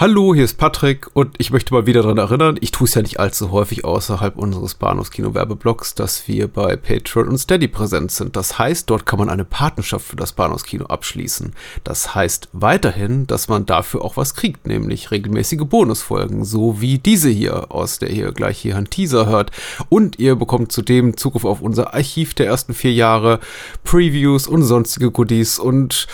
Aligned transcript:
Hallo, 0.00 0.34
hier 0.34 0.44
ist 0.44 0.56
Patrick 0.56 1.08
und 1.12 1.34
ich 1.36 1.50
möchte 1.50 1.74
mal 1.74 1.84
wieder 1.84 2.00
daran 2.00 2.16
erinnern, 2.16 2.56
ich 2.62 2.70
tue 2.70 2.86
es 2.86 2.94
ja 2.94 3.02
nicht 3.02 3.20
allzu 3.20 3.50
häufig 3.50 3.84
außerhalb 3.84 4.38
unseres 4.38 4.74
Bahnhofskino-Werbeblocks, 4.76 5.94
dass 5.94 6.26
wir 6.26 6.48
bei 6.48 6.74
Patreon 6.76 7.28
und 7.28 7.36
Steady 7.36 7.68
präsent 7.68 8.10
sind. 8.10 8.34
Das 8.34 8.58
heißt, 8.58 8.88
dort 8.88 9.04
kann 9.04 9.18
man 9.18 9.28
eine 9.28 9.44
Patenschaft 9.44 10.06
für 10.06 10.16
das 10.16 10.32
Bahnhofskino 10.32 10.86
abschließen. 10.86 11.52
Das 11.84 12.14
heißt 12.14 12.48
weiterhin, 12.54 13.26
dass 13.26 13.48
man 13.48 13.66
dafür 13.66 14.00
auch 14.02 14.16
was 14.16 14.34
kriegt, 14.34 14.66
nämlich 14.66 15.10
regelmäßige 15.10 15.66
Bonusfolgen, 15.66 16.46
so 16.46 16.80
wie 16.80 16.96
diese 16.96 17.28
hier, 17.28 17.70
aus 17.70 17.98
der 17.98 18.08
ihr 18.08 18.32
gleich 18.32 18.58
hier 18.58 18.78
einen 18.78 18.88
Teaser 18.88 19.26
hört. 19.26 19.50
Und 19.90 20.18
ihr 20.18 20.34
bekommt 20.34 20.72
zudem 20.72 21.18
Zugriff 21.18 21.44
auf 21.44 21.60
unser 21.60 21.92
Archiv 21.92 22.32
der 22.32 22.46
ersten 22.46 22.72
vier 22.72 22.94
Jahre, 22.94 23.38
Previews 23.84 24.46
und 24.46 24.62
sonstige 24.62 25.10
Goodies 25.10 25.58
und 25.58 26.06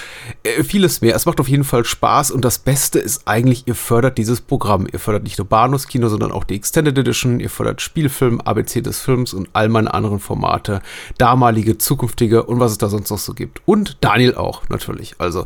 äh, 0.43 0.65
vieles 0.65 1.03
mehr. 1.03 1.15
Es 1.15 1.25
macht 1.25 1.39
auf 1.39 1.49
jeden 1.49 1.63
Fall 1.63 1.85
Spaß 1.85 2.33
und 2.33 2.45
das 2.45 2.59
Beste 2.59 2.99
ist 2.99 3.29
eigentlich, 3.29 3.69
ihr 3.69 3.76
fördert 3.77 4.19
dieses 4.19 4.41
Programm. 4.41 4.87
Ihr 4.93 4.99
fördert 4.99 5.23
nicht 5.23 5.39
nur 5.39 5.47
Bahnhofskino, 5.47 6.09
sondern 6.09 6.33
auch 6.33 6.45
die 6.45 6.57
Extended 6.57 6.97
Edition. 6.99 7.41
Ihr 7.41 7.51
fördert 7.51 7.81
Spielfilm, 7.81 8.41
ABC 8.41 8.81
des 8.81 9.01
Films 9.01 9.35
und 9.35 9.49
all 9.53 9.69
meine 9.69 9.93
anderen 9.93 10.21
Formate. 10.21 10.83
Damalige, 11.19 11.79
zukünftige 11.79 12.45
und 12.45 12.61
was 12.61 12.73
es 12.73 12.79
da 12.79 12.89
sonst 12.89 13.11
noch 13.11 13.19
so 13.19 13.35
gibt. 13.35 13.63
Und 13.67 13.99
Daniel 14.01 14.35
auch, 14.35 14.69
natürlich. 14.69 15.15
Also, 15.19 15.45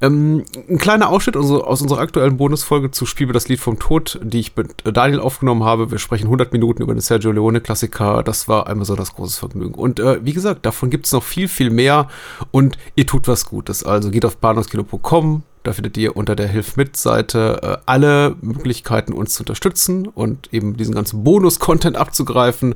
ähm, 0.00 0.44
ein 0.68 0.78
kleiner 0.78 1.08
Ausschnitt 1.08 1.36
aus 1.36 1.80
unserer 1.80 2.00
aktuellen 2.00 2.36
Bonusfolge 2.36 2.90
zu 2.90 3.06
Spiel 3.06 3.32
das 3.32 3.48
Lied 3.48 3.60
vom 3.60 3.78
Tod, 3.78 4.20
die 4.22 4.40
ich 4.40 4.56
mit 4.56 4.82
Daniel 4.84 5.20
aufgenommen 5.20 5.64
habe. 5.64 5.90
Wir 5.90 5.98
sprechen 5.98 6.24
100 6.24 6.52
Minuten 6.52 6.82
über 6.82 6.94
den 6.94 7.00
Sergio 7.00 7.32
Leone-Klassiker. 7.32 8.22
Das 8.22 8.48
war 8.48 8.66
ein 8.66 8.78
besonders 8.78 9.14
großes 9.14 9.38
Vergnügen. 9.38 9.74
Und 9.74 10.00
äh, 10.00 10.24
wie 10.24 10.32
gesagt, 10.32 10.66
davon 10.66 10.90
gibt 10.90 11.06
es 11.06 11.12
noch 11.12 11.22
viel, 11.22 11.48
viel 11.48 11.70
mehr. 11.70 12.08
Und 12.50 12.76
ihr 12.94 13.06
tut 13.06 13.28
was 13.28 13.46
Gutes. 13.46 13.84
Also 13.84 14.10
geht 14.10 14.24
auf 14.24 14.36
bahnhofskino.com, 14.36 15.42
da 15.64 15.72
findet 15.72 15.96
ihr 15.96 16.14
unter 16.14 16.36
der 16.36 16.46
Hilf 16.46 16.76
mit-Seite 16.76 17.60
äh, 17.62 17.76
alle 17.86 18.36
Möglichkeiten, 18.42 19.14
uns 19.14 19.34
zu 19.34 19.42
unterstützen 19.42 20.06
und 20.06 20.52
eben 20.52 20.76
diesen 20.76 20.94
ganzen 20.94 21.24
Bonus-Content 21.24 21.96
abzugreifen. 21.96 22.74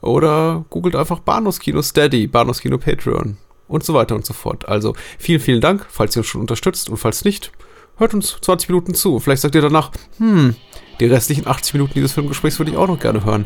Oder 0.00 0.64
googelt 0.70 0.96
einfach 0.96 1.20
Bahnhofskino 1.20 1.82
Steady, 1.82 2.26
Bahnhofskino 2.26 2.78
Patreon 2.78 3.36
und 3.68 3.84
so 3.84 3.92
weiter 3.92 4.14
und 4.14 4.24
so 4.24 4.32
fort. 4.32 4.66
Also 4.66 4.94
vielen, 5.18 5.40
vielen 5.40 5.60
Dank, 5.60 5.86
falls 5.88 6.16
ihr 6.16 6.20
uns 6.20 6.26
schon 6.26 6.40
unterstützt 6.40 6.88
und 6.88 6.96
falls 6.96 7.26
nicht, 7.26 7.52
hört 7.98 8.14
uns 8.14 8.38
20 8.40 8.70
Minuten 8.70 8.94
zu. 8.94 9.20
Vielleicht 9.20 9.42
sagt 9.42 9.54
ihr 9.54 9.62
danach, 9.62 9.90
hm, 10.16 10.56
die 11.00 11.06
restlichen 11.06 11.46
80 11.46 11.74
Minuten 11.74 11.92
dieses 11.94 12.14
Filmgesprächs 12.14 12.58
würde 12.58 12.70
ich 12.70 12.78
auch 12.78 12.88
noch 12.88 12.98
gerne 12.98 13.24
hören. 13.24 13.44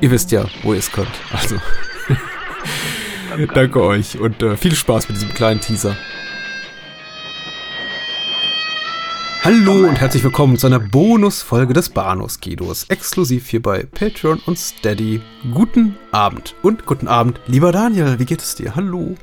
Ihr 0.00 0.10
wisst 0.10 0.32
ja, 0.32 0.46
wo 0.64 0.72
ihr 0.72 0.80
es 0.80 0.90
könnt. 0.90 1.12
Also, 1.30 1.56
danke 3.54 3.80
euch 3.80 4.18
und 4.18 4.42
äh, 4.42 4.56
viel 4.56 4.74
Spaß 4.74 5.08
mit 5.08 5.18
diesem 5.18 5.32
kleinen 5.32 5.60
Teaser. 5.60 5.96
Hallo 9.44 9.88
und 9.88 10.00
herzlich 10.00 10.22
willkommen 10.22 10.56
zu 10.56 10.68
einer 10.68 10.78
Bonusfolge 10.78 11.74
des 11.74 11.88
Bahnhofskinos, 11.88 12.84
exklusiv 12.84 13.48
hier 13.48 13.60
bei 13.60 13.82
Patreon 13.82 14.40
und 14.46 14.56
Steady. 14.56 15.20
Guten 15.52 15.96
Abend 16.12 16.54
und 16.62 16.86
guten 16.86 17.08
Abend, 17.08 17.40
lieber 17.48 17.72
Daniel, 17.72 18.20
wie 18.20 18.24
geht 18.24 18.40
es 18.40 18.54
dir? 18.54 18.76
Hallo. 18.76 19.16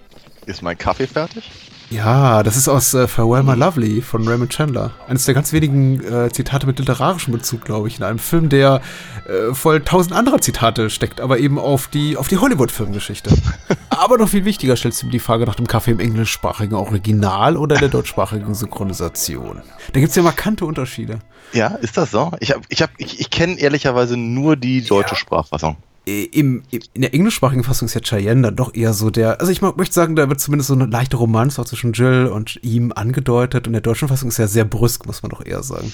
Ist 0.46 0.62
mein 0.62 0.78
Kaffee 0.78 1.08
fertig? 1.08 1.50
Ja, 1.92 2.44
das 2.44 2.56
ist 2.56 2.68
aus 2.68 2.94
äh, 2.94 3.08
Farewell 3.08 3.42
My 3.42 3.56
Lovely 3.56 4.02
von 4.02 4.28
Raymond 4.28 4.52
Chandler. 4.52 4.92
Eines 5.08 5.26
der 5.26 5.34
ganz 5.34 5.52
wenigen 5.54 6.04
äh, 6.04 6.32
Zitate 6.32 6.68
mit 6.68 6.78
literarischem 6.78 7.34
Bezug, 7.34 7.66
glaube 7.66 7.88
ich, 7.88 7.98
in 7.98 8.04
einem 8.04 8.20
Film, 8.20 8.50
der 8.50 8.82
äh, 9.28 9.56
voll 9.56 9.82
tausend 9.82 10.14
anderer 10.14 10.40
Zitate 10.40 10.92
steckt, 10.92 11.20
aber 11.20 11.40
eben 11.40 11.58
auf 11.58 11.88
die, 11.88 12.16
auf 12.16 12.28
die 12.28 12.38
Hollywood-Filmgeschichte. 12.38 13.32
aber 13.90 14.20
noch 14.20 14.30
viel 14.30 14.46
wichtiger 14.46 14.76
stellst 14.76 15.02
du 15.02 15.08
mir 15.08 15.14
die 15.14 15.20
Frage 15.20 15.46
nach 15.46 15.56
dem 15.56 15.66
Kaffee 15.66 15.92
im 15.92 16.00
englischsprachigen 16.00 16.76
Original 16.76 17.58
oder 17.58 17.78
der 17.78 17.90
deutschsprachigen 17.90 18.54
Synchronisation. 18.54 19.64
Da 19.92 20.00
gibt 20.00 20.12
es 20.12 20.16
ja 20.16 20.22
markante 20.22 20.66
Unterschiede. 20.66 21.20
Ja, 21.54 21.70
ist 21.70 21.98
das 21.98 22.12
so? 22.12 22.32
Ich, 22.40 22.54
ich, 22.70 22.84
ich, 22.98 23.20
ich 23.20 23.30
kenne 23.32 23.58
ehrlicherweise 23.58 24.16
nur 24.16 24.56
die 24.56 24.86
deutsche 24.86 25.16
ja. 25.16 25.20
Sprachfassung. 25.20 25.78
Äh, 26.10 26.24
im, 26.32 26.64
in 26.72 27.02
der 27.02 27.14
englischsprachigen 27.14 27.64
Fassung 27.64 27.86
ist 27.86 27.94
ja 27.94 28.02
Cheyenne 28.02 28.42
dann 28.42 28.56
doch 28.56 28.74
eher 28.74 28.94
so 28.94 29.10
der, 29.10 29.40
also 29.40 29.52
ich 29.52 29.62
möchte 29.62 29.94
sagen, 29.94 30.16
da 30.16 30.28
wird 30.28 30.40
zumindest 30.40 30.70
so 30.70 30.74
eine 30.74 30.86
leichte 30.86 31.18
Romanze 31.18 31.62
auch 31.62 31.66
zwischen 31.66 31.94
Jill 31.94 32.28
und 32.28 32.60
ihm 32.64 32.92
angedeutet. 32.92 33.68
Und 33.68 33.72
in 33.72 33.74
der 33.74 33.82
deutschen 33.82 34.08
Fassung 34.08 34.30
ist 34.30 34.38
ja 34.38 34.48
sehr 34.48 34.66
brüsk, 34.66 35.06
muss 35.06 35.22
man 35.22 35.30
doch 35.30 35.46
eher 35.46 35.62
sagen. 35.62 35.94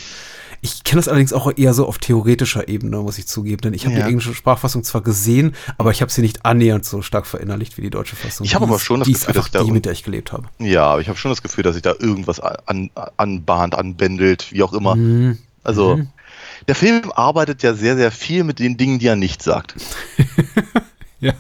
Ich 0.62 0.84
kenne 0.84 1.00
das 1.00 1.10
allerdings 1.10 1.34
auch 1.34 1.52
eher 1.56 1.74
so 1.74 1.86
auf 1.86 1.98
theoretischer 1.98 2.68
Ebene, 2.70 2.98
muss 2.98 3.18
ich 3.18 3.28
zugeben, 3.28 3.62
denn 3.62 3.74
ich 3.74 3.86
habe 3.86 3.96
ja. 3.96 4.04
die 4.04 4.10
englische 4.10 4.34
Sprachfassung 4.34 4.84
zwar 4.84 5.02
gesehen, 5.02 5.54
aber 5.78 5.92
ich 5.92 6.02
habe 6.02 6.12
sie 6.12 6.22
nicht 6.22 6.46
annähernd 6.46 6.86
so 6.86 7.02
stark 7.02 7.28
verinnerlicht 7.28 7.78
wie 7.78 7.82
die 7.82 7.90
deutsche 7.90 8.16
Fassung. 8.16 8.46
Ich 8.46 8.56
habe 8.56 8.66
aber 8.66 8.80
schon 8.80 9.02
das 9.02 9.10
Gefühl, 9.10 9.34
dass 9.34 9.52
die, 9.52 9.72
mit 9.72 9.86
der 9.86 9.92
ich 9.92 10.04
gelebt 10.04 10.32
habe. 10.32 10.46
Ja, 10.60 10.86
aber 10.86 11.02
ich 11.02 11.10
habe 11.10 11.20
schon 11.20 11.30
das 11.30 11.42
Gefühl, 11.42 11.64
dass 11.64 11.74
sich 11.74 11.84
da 11.84 11.94
irgendwas 12.00 12.40
an, 12.40 12.90
anbahnt, 13.18 13.76
anbändelt, 13.76 14.54
wie 14.54 14.64
auch 14.64 14.74
immer. 14.74 14.96
Mhm. 14.96 15.38
Also 15.64 15.98
mhm 15.98 16.08
der 16.68 16.76
Film 16.76 17.12
arbeitet 17.16 17.64
ja 17.64 17.74
sehr, 17.74 17.96
sehr 17.96 18.12
viel 18.12 18.44
mit 18.44 18.60
den 18.60 18.78
Dingen, 18.78 19.00
die 19.00 19.08
er 19.08 19.16
nicht 19.16 19.44
sagt. 19.44 19.76
ja. 21.20 21.34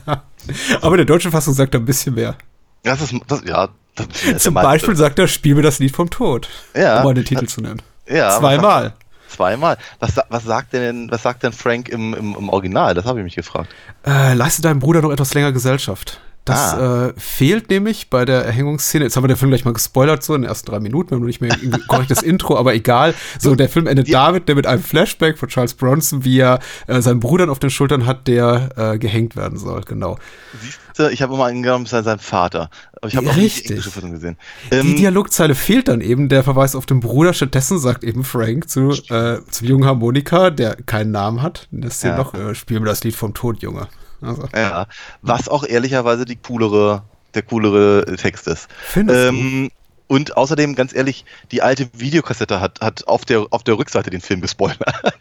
Aber 0.81 0.97
der 0.97 1.05
deutsche 1.05 1.31
Fassung 1.31 1.53
sagt 1.53 1.73
er 1.73 1.79
ein 1.79 1.85
bisschen 1.85 2.15
mehr. 2.15 2.35
Das 2.83 3.01
ist, 3.01 3.13
das, 3.27 3.43
ja. 3.45 3.69
Das 3.95 4.07
ist 4.23 4.43
Zum 4.43 4.53
Beispiel 4.53 4.95
sagt 4.95 5.17
er, 5.19 5.27
spiel 5.27 5.55
mir 5.55 5.61
das 5.61 5.79
Lied 5.79 5.95
vom 5.95 6.09
Tod. 6.09 6.49
Ja. 6.75 6.99
Um 6.99 7.05
mal 7.05 7.13
den 7.13 7.25
Titel 7.25 7.47
zu 7.47 7.61
nennen. 7.61 7.81
Ja. 8.07 8.37
Zweimal. 8.37 8.93
Zweimal. 9.27 9.77
Was, 9.99 10.13
was, 10.29 10.43
sagt 10.43 10.73
denn, 10.73 11.09
was 11.09 11.23
sagt 11.23 11.43
denn 11.43 11.51
Frank 11.51 11.89
im, 11.89 12.13
im, 12.13 12.35
im 12.35 12.49
Original? 12.49 12.93
Das 12.93 13.05
habe 13.05 13.19
ich 13.19 13.23
mich 13.23 13.35
gefragt. 13.35 13.69
Äh, 14.05 14.33
leiste 14.33 14.61
deinem 14.61 14.79
Bruder 14.79 15.01
noch 15.01 15.11
etwas 15.11 15.33
länger 15.33 15.51
Gesellschaft. 15.51 16.19
Das 16.45 16.75
ah. 16.75 17.07
äh, 17.07 17.13
fehlt 17.17 17.71
nämlich 17.71 18.11
bei 18.11 18.23
der 18.23 18.45
Erhängungsszene. 18.45 19.05
Jetzt 19.05 19.15
haben 19.15 19.23
wir 19.23 19.29
den 19.29 19.37
Film 19.37 19.49
gleich 19.49 19.65
mal 19.65 19.73
gespoilert, 19.73 20.23
so 20.23 20.35
in 20.35 20.43
den 20.43 20.49
ersten 20.49 20.69
drei 20.69 20.79
Minuten. 20.79 21.09
Wir 21.09 21.15
haben 21.15 21.21
noch 21.21 21.27
nicht 21.27 21.41
mehr 21.41 21.51
ein 21.51 21.83
korrektes 21.87 22.21
Intro, 22.21 22.55
aber 22.55 22.75
egal. 22.75 23.15
So, 23.39 23.55
der 23.55 23.67
Film 23.67 23.87
endet 23.87 24.13
damit, 24.13 24.47
der 24.47 24.53
mit 24.53 24.67
einem 24.67 24.83
Flashback 24.83 25.39
von 25.39 25.49
Charles 25.49 25.73
Bronson, 25.73 26.23
wie 26.23 26.39
er 26.39 26.59
äh, 26.85 27.01
seinen 27.01 27.19
Bruder 27.19 27.49
auf 27.49 27.57
den 27.57 27.71
Schultern 27.71 28.05
hat, 28.05 28.27
der 28.27 28.69
äh, 28.75 28.99
gehängt 28.99 29.35
werden 29.35 29.57
soll. 29.57 29.81
Genau. 29.81 30.19
Siehst 30.61 30.79
du, 30.97 31.09
ich 31.09 31.23
habe 31.23 31.33
immer 31.33 31.45
angenommen, 31.45 31.85
es 31.85 31.91
sei 31.91 32.03
sein 32.03 32.19
Vater. 32.19 32.69
Aber 32.93 33.07
ich 33.07 33.17
habe 33.17 33.27
auch 33.27 33.35
nicht 33.35 33.65
die 33.65 33.69
englische 33.69 33.89
Fassung 33.89 34.11
gesehen. 34.11 34.37
Ähm, 34.69 34.83
die 34.83 34.95
Dialogzeile 34.97 35.55
fehlt 35.55 35.87
dann 35.87 36.01
eben, 36.01 36.29
der 36.29 36.43
Verweis 36.43 36.75
auf 36.75 36.85
den 36.85 36.99
Bruder. 36.99 37.33
Stattdessen 37.33 37.79
sagt 37.79 38.03
eben 38.03 38.23
Frank 38.23 38.69
zu, 38.69 38.91
äh, 39.09 39.39
zum 39.49 39.67
jungen 39.67 39.85
Harmonika, 39.85 40.51
der 40.51 40.75
keinen 40.75 41.09
Namen 41.09 41.41
hat, 41.41 41.67
in 41.71 41.81
der 41.81 41.89
Szene 41.89 42.13
ja. 42.13 42.19
noch, 42.19 42.33
äh, 42.35 42.53
spiel 42.53 42.79
mir 42.79 42.85
das 42.85 43.03
Lied 43.03 43.15
vom 43.15 43.33
Tod, 43.33 43.63
Junge. 43.63 43.87
Also. 44.21 44.47
Ja, 44.55 44.87
was 45.21 45.49
auch 45.49 45.65
ehrlicherweise 45.65 46.25
die 46.25 46.35
coolere, 46.35 47.03
der 47.33 47.43
coolere 47.43 48.15
Text 48.17 48.47
ist. 48.47 48.67
Findest 48.87 49.29
ähm, 49.29 49.69
du? 49.69 49.75
Und 50.07 50.37
außerdem, 50.37 50.75
ganz 50.75 50.93
ehrlich, 50.93 51.25
die 51.51 51.61
alte 51.61 51.89
Videokassette 51.93 52.61
hat, 52.61 52.79
hat 52.81 53.07
auf, 53.07 53.25
der, 53.25 53.47
auf 53.49 53.63
der 53.63 53.77
Rückseite 53.77 54.09
den 54.09 54.21
Film 54.21 54.41
gespoilert. 54.41 54.79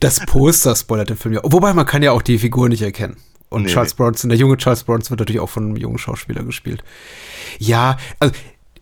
Das 0.00 0.20
Poster 0.20 0.76
spoilert 0.76 1.08
den 1.08 1.16
Film 1.16 1.34
ja. 1.34 1.40
Wobei 1.42 1.72
man 1.72 1.86
kann 1.86 2.02
ja 2.02 2.12
auch 2.12 2.22
die 2.22 2.38
Figur 2.38 2.68
nicht 2.68 2.82
erkennen. 2.82 3.16
Und 3.48 3.62
nee, 3.62 3.72
Charles 3.72 3.94
Bronson, 3.94 4.28
der 4.28 4.38
junge 4.38 4.56
Charles 4.56 4.84
Bronson 4.84 5.10
wird 5.10 5.20
natürlich 5.20 5.40
auch 5.40 5.48
von 5.48 5.64
einem 5.64 5.76
jungen 5.76 5.98
Schauspieler 5.98 6.42
gespielt. 6.42 6.82
Ja, 7.58 7.96
also 8.18 8.34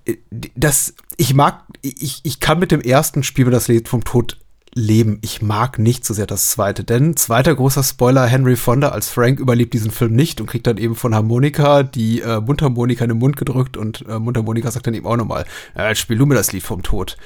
äh, 0.04 0.16
das, 0.56 0.94
ich 1.16 1.34
mag, 1.34 1.62
ich, 1.82 2.20
ich 2.22 2.40
kann 2.40 2.58
mit 2.58 2.70
dem 2.70 2.80
ersten 2.80 3.22
Spiel 3.22 3.50
das 3.50 3.68
Lied 3.68 3.88
vom 3.88 4.04
Tod 4.04 4.38
leben. 4.74 5.18
Ich 5.22 5.40
mag 5.40 5.78
nicht 5.78 6.04
so 6.04 6.12
sehr 6.14 6.26
das 6.26 6.50
zweite, 6.50 6.84
denn 6.84 7.16
zweiter 7.16 7.54
großer 7.54 7.82
Spoiler, 7.82 8.26
Henry 8.26 8.56
Fonda 8.56 8.88
als 8.90 9.08
Frank 9.08 9.38
überlebt 9.38 9.72
diesen 9.72 9.90
Film 9.90 10.14
nicht 10.14 10.40
und 10.40 10.46
kriegt 10.46 10.66
dann 10.66 10.76
eben 10.76 10.96
von 10.96 11.14
Harmonika 11.14 11.82
die 11.82 12.20
äh, 12.20 12.40
Mundharmonika 12.40 13.04
in 13.04 13.10
den 13.10 13.18
Mund 13.18 13.36
gedrückt 13.36 13.76
und 13.76 14.04
äh, 14.08 14.18
Mundharmonika 14.18 14.70
sagt 14.70 14.86
dann 14.86 14.94
eben 14.94 15.06
auch 15.06 15.16
nochmal, 15.16 15.44
äh, 15.74 15.94
spiel 15.94 16.18
du 16.18 16.26
mir 16.26 16.34
das 16.34 16.52
Lied 16.52 16.62
vom 16.62 16.82
Tod. 16.82 17.16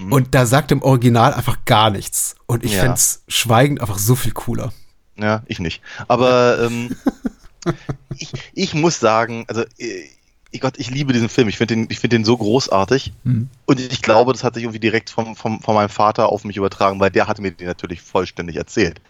Mhm. 0.00 0.12
Und 0.12 0.34
da 0.34 0.46
sagt 0.46 0.72
im 0.72 0.82
Original 0.82 1.34
einfach 1.34 1.64
gar 1.64 1.90
nichts. 1.90 2.36
Und 2.46 2.64
ich 2.64 2.74
ja. 2.74 2.80
fände 2.82 3.00
schweigend 3.28 3.80
einfach 3.80 3.98
so 3.98 4.14
viel 4.14 4.32
cooler. 4.32 4.72
Ja, 5.16 5.42
ich 5.46 5.58
nicht. 5.58 5.82
Aber 6.08 6.60
ähm, 6.62 6.96
ich, 8.16 8.32
ich 8.54 8.74
muss 8.74 9.00
sagen, 9.00 9.44
also 9.48 9.62
äh, 9.78 10.04
ich 10.52 10.60
Gott, 10.60 10.74
ich 10.78 10.90
liebe 10.90 11.12
diesen 11.12 11.28
Film. 11.28 11.48
Ich 11.48 11.56
finde 11.56 11.74
den, 11.74 11.86
ich 11.90 11.98
finde 11.98 12.16
den 12.16 12.24
so 12.24 12.36
großartig. 12.36 13.12
Mhm. 13.24 13.48
Und 13.66 13.80
ich 13.80 14.02
glaube, 14.02 14.32
das 14.32 14.44
hat 14.44 14.54
sich 14.54 14.64
irgendwie 14.64 14.78
direkt 14.78 15.10
vom, 15.10 15.34
vom, 15.34 15.60
von 15.60 15.74
meinem 15.74 15.88
Vater 15.88 16.28
auf 16.28 16.44
mich 16.44 16.56
übertragen, 16.56 17.00
weil 17.00 17.10
der 17.10 17.26
hatte 17.26 17.42
mir 17.42 17.50
den 17.52 17.66
natürlich 17.66 18.02
vollständig 18.02 18.56
erzählt, 18.56 19.00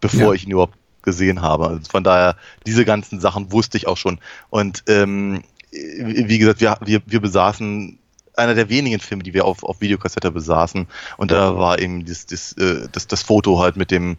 bevor 0.00 0.28
ja. 0.28 0.32
ich 0.32 0.44
ihn 0.44 0.52
überhaupt 0.52 0.78
gesehen 1.02 1.42
habe. 1.42 1.66
Also 1.66 1.90
von 1.90 2.04
daher, 2.04 2.36
diese 2.66 2.84
ganzen 2.84 3.20
Sachen 3.20 3.50
wusste 3.50 3.76
ich 3.76 3.88
auch 3.88 3.96
schon. 3.96 4.20
Und 4.48 4.84
ähm, 4.86 5.42
wie 5.72 6.38
gesagt, 6.38 6.60
wir, 6.60 6.78
wir, 6.84 7.02
wir 7.04 7.20
besaßen 7.20 7.98
einer 8.34 8.54
der 8.54 8.68
wenigen 8.68 9.00
Filme, 9.00 9.24
die 9.24 9.34
wir 9.34 9.44
auf, 9.44 9.62
auf 9.64 9.80
Videokassette 9.80 10.30
besaßen. 10.30 10.86
Und 11.16 11.30
da 11.30 11.58
war 11.58 11.78
eben 11.80 12.06
das, 12.06 12.26
das, 12.26 12.52
äh, 12.52 12.88
das, 12.90 13.06
das 13.06 13.22
Foto 13.22 13.58
halt 13.58 13.76
mit 13.76 13.90
dem, 13.90 14.16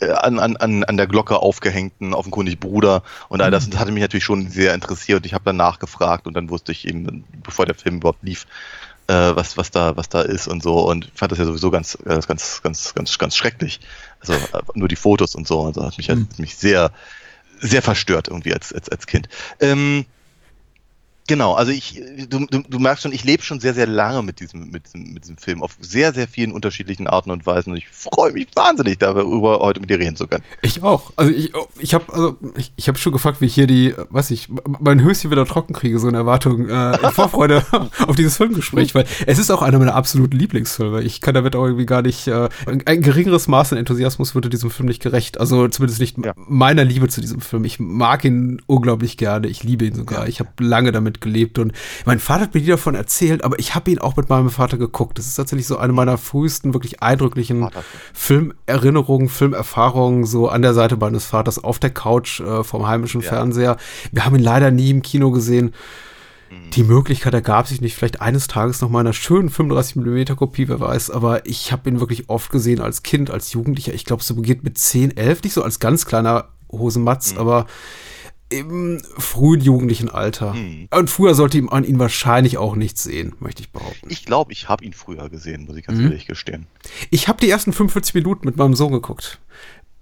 äh, 0.00 0.10
an, 0.10 0.38
an, 0.38 0.84
an 0.84 0.96
der 0.96 1.06
Glocke 1.06 1.38
aufgehängten 1.38 2.14
offenkundig 2.14 2.60
Bruder 2.60 3.02
und 3.28 3.40
all 3.40 3.50
das, 3.50 3.68
mhm. 3.68 3.78
hatte 3.78 3.92
mich 3.92 4.02
natürlich 4.02 4.24
schon 4.24 4.48
sehr 4.48 4.74
interessiert. 4.74 5.26
Ich 5.26 5.34
habe 5.34 5.44
dann 5.44 5.56
nachgefragt 5.56 6.26
und 6.26 6.34
dann 6.34 6.50
wusste 6.50 6.72
ich 6.72 6.86
eben, 6.86 7.24
bevor 7.42 7.66
der 7.66 7.74
Film 7.74 7.96
überhaupt 7.96 8.22
lief, 8.22 8.46
äh, 9.06 9.12
was, 9.14 9.56
was 9.56 9.70
da, 9.70 9.96
was 9.96 10.08
da 10.08 10.22
ist 10.22 10.48
und 10.48 10.62
so 10.62 10.88
und 10.88 11.10
fand 11.14 11.32
das 11.32 11.38
ja 11.38 11.44
sowieso 11.44 11.70
ganz, 11.70 11.98
ganz, 12.04 12.26
ganz, 12.26 12.62
ganz, 12.62 12.94
ganz, 12.94 13.18
ganz 13.18 13.36
schrecklich. 13.36 13.80
Also 14.20 14.34
äh, 14.34 14.62
nur 14.74 14.88
die 14.88 14.96
Fotos 14.96 15.34
und 15.34 15.46
so, 15.46 15.64
also 15.64 15.84
hat 15.84 15.96
mich, 15.96 16.08
mhm. 16.08 16.28
hat 16.30 16.38
mich 16.38 16.56
sehr, 16.56 16.90
sehr 17.60 17.82
verstört 17.82 18.28
irgendwie 18.28 18.52
als, 18.52 18.72
als, 18.72 18.88
als 18.88 19.06
Kind. 19.06 19.28
Ähm, 19.60 20.04
Genau, 21.26 21.54
also 21.54 21.72
ich, 21.72 22.00
du, 22.28 22.46
du, 22.46 22.62
du 22.68 22.78
merkst 22.78 23.02
schon, 23.02 23.12
ich 23.12 23.24
lebe 23.24 23.42
schon 23.42 23.58
sehr, 23.58 23.74
sehr 23.74 23.86
lange 23.86 24.22
mit 24.22 24.40
diesem, 24.40 24.70
mit, 24.70 24.86
diesem, 24.86 25.12
mit 25.12 25.24
diesem 25.24 25.36
Film 25.36 25.62
auf 25.62 25.76
sehr, 25.80 26.12
sehr 26.12 26.28
vielen 26.28 26.52
unterschiedlichen 26.52 27.08
Arten 27.08 27.30
und 27.30 27.46
Weisen 27.46 27.72
und 27.72 27.78
ich 27.78 27.88
freue 27.88 28.32
mich 28.32 28.48
wahnsinnig 28.54 28.98
darüber, 28.98 29.58
heute 29.60 29.80
mit 29.80 29.90
dir 29.90 29.98
reden 29.98 30.16
zu 30.16 30.28
können. 30.28 30.44
Ich 30.62 30.82
auch. 30.82 31.12
Also 31.16 31.32
ich, 31.32 31.52
ich 31.78 31.94
habe 31.94 32.12
also 32.12 32.36
ich, 32.56 32.72
ich 32.76 32.88
hab 32.88 32.98
schon 32.98 33.12
gefragt, 33.12 33.40
wie 33.40 33.46
ich 33.46 33.54
hier 33.54 33.66
die, 33.66 33.94
weiß 34.10 34.30
ich, 34.30 34.48
mein 34.80 35.02
Höschen 35.02 35.30
wieder 35.30 35.46
trocken 35.46 35.72
kriege, 35.72 35.98
so 35.98 36.06
eine 36.08 36.18
Erwartung, 36.18 36.68
äh, 36.68 36.96
in 37.02 37.10
Vorfreude 37.10 37.64
auf 38.06 38.14
dieses 38.14 38.36
Filmgespräch, 38.36 38.94
weil 38.94 39.06
es 39.26 39.38
ist 39.38 39.50
auch 39.50 39.62
einer 39.62 39.78
meiner 39.78 39.94
absoluten 39.94 40.38
Lieblingsfilme. 40.38 41.02
Ich 41.02 41.20
kann 41.20 41.34
damit 41.34 41.56
auch 41.56 41.64
irgendwie 41.64 41.86
gar 41.86 42.02
nicht, 42.02 42.28
äh, 42.28 42.48
ein 42.66 43.00
geringeres 43.00 43.48
Maß 43.48 43.72
an 43.72 43.78
Enthusiasmus 43.78 44.34
würde 44.34 44.48
diesem 44.48 44.70
Film 44.70 44.86
nicht 44.86 45.02
gerecht. 45.02 45.40
Also 45.40 45.66
zumindest 45.68 46.00
nicht 46.00 46.18
ja. 46.24 46.32
meiner 46.36 46.84
Liebe 46.84 47.08
zu 47.08 47.20
diesem 47.20 47.40
Film. 47.40 47.64
Ich 47.64 47.80
mag 47.80 48.24
ihn 48.24 48.62
unglaublich 48.66 49.16
gerne. 49.16 49.48
Ich 49.48 49.64
liebe 49.64 49.84
ihn 49.84 49.94
sogar. 49.94 50.22
Ja. 50.22 50.28
Ich 50.28 50.40
habe 50.40 50.50
lange 50.60 50.92
damit 50.92 51.15
gelebt 51.20 51.58
und 51.58 51.72
mein 52.04 52.18
Vater 52.18 52.42
hat 52.42 52.54
mir 52.54 52.60
die 52.60 52.66
davon 52.66 52.94
erzählt, 52.94 53.44
aber 53.44 53.58
ich 53.58 53.74
habe 53.74 53.90
ihn 53.90 53.98
auch 53.98 54.16
mit 54.16 54.28
meinem 54.28 54.50
Vater 54.50 54.78
geguckt. 54.78 55.18
Das 55.18 55.26
ist 55.26 55.34
tatsächlich 55.34 55.66
so 55.66 55.78
eine 55.78 55.92
meiner 55.92 56.18
frühesten, 56.18 56.74
wirklich 56.74 57.02
eindrücklichen 57.02 57.68
Filmerinnerungen, 58.12 59.28
Filmerfahrungen, 59.28 60.24
so 60.24 60.48
an 60.48 60.62
der 60.62 60.74
Seite 60.74 60.96
meines 60.96 61.26
Vaters 61.26 61.62
auf 61.62 61.78
der 61.78 61.90
Couch 61.90 62.40
äh, 62.40 62.64
vom 62.64 62.86
heimischen 62.86 63.20
ja. 63.20 63.28
Fernseher. 63.28 63.76
Wir 64.12 64.24
haben 64.24 64.36
ihn 64.36 64.42
leider 64.42 64.70
nie 64.70 64.90
im 64.90 65.02
Kino 65.02 65.30
gesehen. 65.30 65.74
Mhm. 66.50 66.70
Die 66.70 66.84
Möglichkeit 66.84 67.34
ergab 67.34 67.66
sich 67.66 67.80
nicht, 67.80 67.96
vielleicht 67.96 68.20
eines 68.20 68.46
Tages 68.46 68.80
noch 68.80 68.88
mal 68.88 69.00
einer 69.00 69.12
schönen 69.12 69.50
35mm 69.50 70.34
Kopie, 70.34 70.68
wer 70.68 70.80
weiß, 70.80 71.10
aber 71.10 71.46
ich 71.46 71.72
habe 71.72 71.88
ihn 71.90 72.00
wirklich 72.00 72.28
oft 72.28 72.50
gesehen 72.50 72.80
als 72.80 73.02
Kind, 73.02 73.30
als 73.30 73.52
Jugendlicher. 73.52 73.94
Ich 73.94 74.04
glaube, 74.04 74.22
so 74.22 74.34
beginnt 74.34 74.64
mit 74.64 74.78
10, 74.78 75.16
11, 75.16 75.42
nicht 75.42 75.52
so 75.54 75.62
als 75.62 75.80
ganz 75.80 76.06
kleiner 76.06 76.48
Hosenmatz, 76.70 77.32
mhm. 77.32 77.38
aber 77.38 77.66
im 78.48 79.00
frühen 79.18 79.60
jugendlichen 79.60 80.08
Alter. 80.08 80.54
Mhm. 80.54 80.88
Und 80.90 81.10
früher 81.10 81.34
sollte 81.34 81.60
man 81.62 81.84
ihn 81.84 81.98
wahrscheinlich 81.98 82.58
auch 82.58 82.76
nicht 82.76 82.98
sehen, 82.98 83.34
möchte 83.40 83.62
ich 83.62 83.70
behaupten. 83.70 84.08
Ich 84.08 84.24
glaube, 84.24 84.52
ich 84.52 84.68
habe 84.68 84.84
ihn 84.84 84.92
früher 84.92 85.28
gesehen, 85.28 85.64
muss 85.66 85.76
ich 85.76 85.86
ganz 85.86 85.98
mhm. 85.98 86.06
ehrlich 86.06 86.26
gestehen. 86.26 86.66
Ich 87.10 87.28
habe 87.28 87.40
die 87.40 87.50
ersten 87.50 87.72
45 87.72 88.14
Minuten 88.14 88.46
mit 88.46 88.56
meinem 88.56 88.74
Sohn 88.74 88.92
geguckt. 88.92 89.40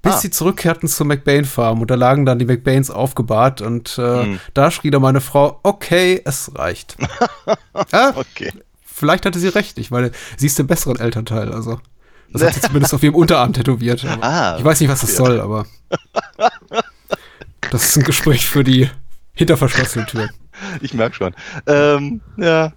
Bis 0.02 0.14
ah. 0.14 0.19
sie 0.19 0.31
zurückkehrten 0.31 0.87
zur 0.87 1.06
McBain 1.06 1.46
Farm 1.46 1.81
und 1.81 1.91
da 1.91 1.94
lagen 1.94 2.26
dann 2.26 2.38
die 2.38 2.44
McBains 2.44 2.91
aufgebahrt 2.91 3.62
und 3.62 3.96
äh, 3.99 4.26
mhm. 4.26 4.41
da 4.52 4.70
schrie 4.70 4.91
dann 4.91 5.00
meine 5.00 5.23
Frau, 5.23 5.61
okay, 5.62 6.20
es 6.26 6.52
reicht. 6.55 6.99
ja, 7.93 8.12
okay. 8.14 8.52
Vielleicht 8.82 9.25
hatte 9.25 9.38
sie 9.38 9.49
recht, 9.49 9.79
ich 9.79 9.91
meine, 9.91 10.12
sie 10.37 10.46
ist 10.46 10.58
der 10.58 10.64
besseren 10.64 11.00
Elternteil, 11.00 11.50
also. 11.52 11.81
Das 12.31 12.43
hat 12.43 12.55
sie 12.55 12.61
zumindest 12.67 12.93
auf 12.93 13.02
ihrem 13.02 13.14
Unterarm 13.14 13.55
tätowiert. 13.55 14.05
Ah, 14.20 14.56
ich 14.58 14.64
weiß 14.64 14.81
nicht, 14.81 14.91
was 14.91 15.00
das 15.00 15.17
soll, 15.17 15.41
aber. 15.41 15.67
Das 17.70 17.84
ist 17.84 17.96
ein 17.96 18.05
Gespräch 18.05 18.46
für 18.46 18.64
die 18.64 18.90
hinter 19.34 19.56
verschlossenen 19.56 20.06
Türen. 20.06 20.31
Ich 20.81 20.94
merke 20.94 21.16
schon. 21.16 21.34
Ähm, 21.66 22.20
ja. 22.37 22.72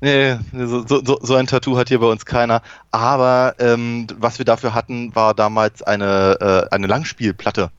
Nee, 0.00 0.38
so, 0.52 0.86
so, 0.86 1.18
so, 1.20 1.34
ein 1.34 1.48
Tattoo 1.48 1.76
hat 1.76 1.88
hier 1.88 1.98
bei 1.98 2.06
uns 2.06 2.24
keiner. 2.24 2.62
Aber 2.92 3.56
ähm, 3.58 4.06
was 4.16 4.38
wir 4.38 4.44
dafür 4.44 4.72
hatten, 4.74 5.14
war 5.16 5.34
damals 5.34 5.82
eine, 5.82 6.38
äh, 6.70 6.74
eine 6.74 6.86
Langspielplatte. 6.86 7.72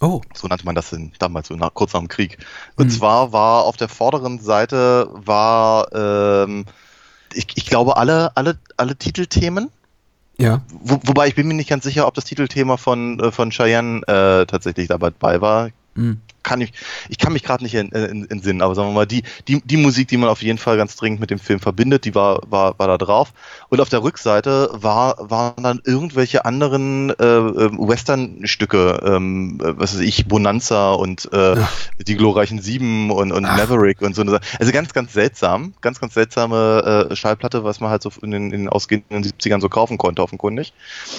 Oh. 0.00 0.20
So 0.34 0.48
nannte 0.48 0.64
man 0.64 0.74
das 0.74 0.92
in, 0.92 1.12
damals, 1.18 1.48
so 1.48 1.54
nach, 1.54 1.72
kurz 1.74 1.92
nach 1.92 2.00
dem 2.00 2.08
Krieg. 2.08 2.38
Und 2.76 2.86
mhm. 2.86 2.90
zwar 2.90 3.32
war 3.32 3.64
auf 3.64 3.76
der 3.76 3.88
vorderen 3.88 4.40
Seite 4.40 5.08
war, 5.12 5.92
ähm, 5.94 6.64
ich, 7.34 7.46
ich 7.54 7.66
glaube, 7.66 7.96
alle, 7.96 8.36
alle, 8.36 8.58
alle 8.76 8.96
Titelthemen. 8.96 9.70
Ja. 10.38 10.62
Wo, 10.70 10.98
wobei 11.04 11.28
ich 11.28 11.34
bin 11.34 11.46
mir 11.46 11.54
nicht 11.54 11.68
ganz 11.68 11.84
sicher, 11.84 12.06
ob 12.06 12.14
das 12.14 12.24
Titelthema 12.24 12.78
von, 12.78 13.20
äh, 13.20 13.30
von 13.30 13.50
Cheyenne 13.50 14.00
äh, 14.08 14.46
tatsächlich 14.46 14.88
dabei 14.88 15.40
war. 15.40 15.68
Mhm. 16.00 16.20
Kann 16.42 16.62
ich, 16.62 16.72
ich 17.10 17.18
kann 17.18 17.34
mich 17.34 17.42
gerade 17.42 17.62
nicht 17.62 17.74
in 17.74 18.40
Sinn, 18.42 18.62
aber 18.62 18.74
sagen 18.74 18.88
wir 18.88 18.94
mal, 18.94 19.06
die, 19.06 19.24
die, 19.46 19.60
die 19.62 19.76
Musik, 19.76 20.08
die 20.08 20.16
man 20.16 20.30
auf 20.30 20.40
jeden 20.40 20.56
Fall 20.56 20.78
ganz 20.78 20.96
dringend 20.96 21.20
mit 21.20 21.30
dem 21.30 21.38
Film 21.38 21.60
verbindet, 21.60 22.06
die 22.06 22.14
war, 22.14 22.40
war, 22.48 22.78
war 22.78 22.88
da 22.88 22.96
drauf. 22.96 23.34
Und 23.68 23.78
auf 23.82 23.90
der 23.90 24.02
Rückseite 24.02 24.70
war, 24.72 25.16
waren 25.18 25.62
dann 25.62 25.82
irgendwelche 25.84 26.46
anderen 26.46 27.10
äh, 27.10 27.24
ähm, 27.24 27.78
Western-Stücke, 27.78 29.00
ähm, 29.04 29.58
was 29.60 29.92
weiß 29.94 30.00
ich, 30.00 30.28
Bonanza 30.28 30.92
und 30.92 31.28
äh, 31.30 31.56
ja. 31.56 31.68
die 31.98 32.16
glorreichen 32.16 32.62
Sieben 32.62 33.10
und, 33.10 33.32
und 33.32 33.42
Maverick 33.42 34.00
und 34.00 34.14
so. 34.16 34.22
Also 34.22 34.72
ganz, 34.72 34.94
ganz 34.94 35.12
seltsam, 35.12 35.74
ganz, 35.82 36.00
ganz 36.00 36.14
seltsame 36.14 37.08
äh, 37.10 37.16
Schallplatte, 37.16 37.64
was 37.64 37.80
man 37.80 37.90
halt 37.90 38.02
so 38.02 38.10
in 38.22 38.30
den, 38.30 38.44
in 38.44 38.62
den 38.62 38.68
ausgehenden 38.70 39.22
70ern 39.22 39.60
so 39.60 39.68
kaufen 39.68 39.98
konnte, 39.98 40.22
offenkundig. 40.22 40.72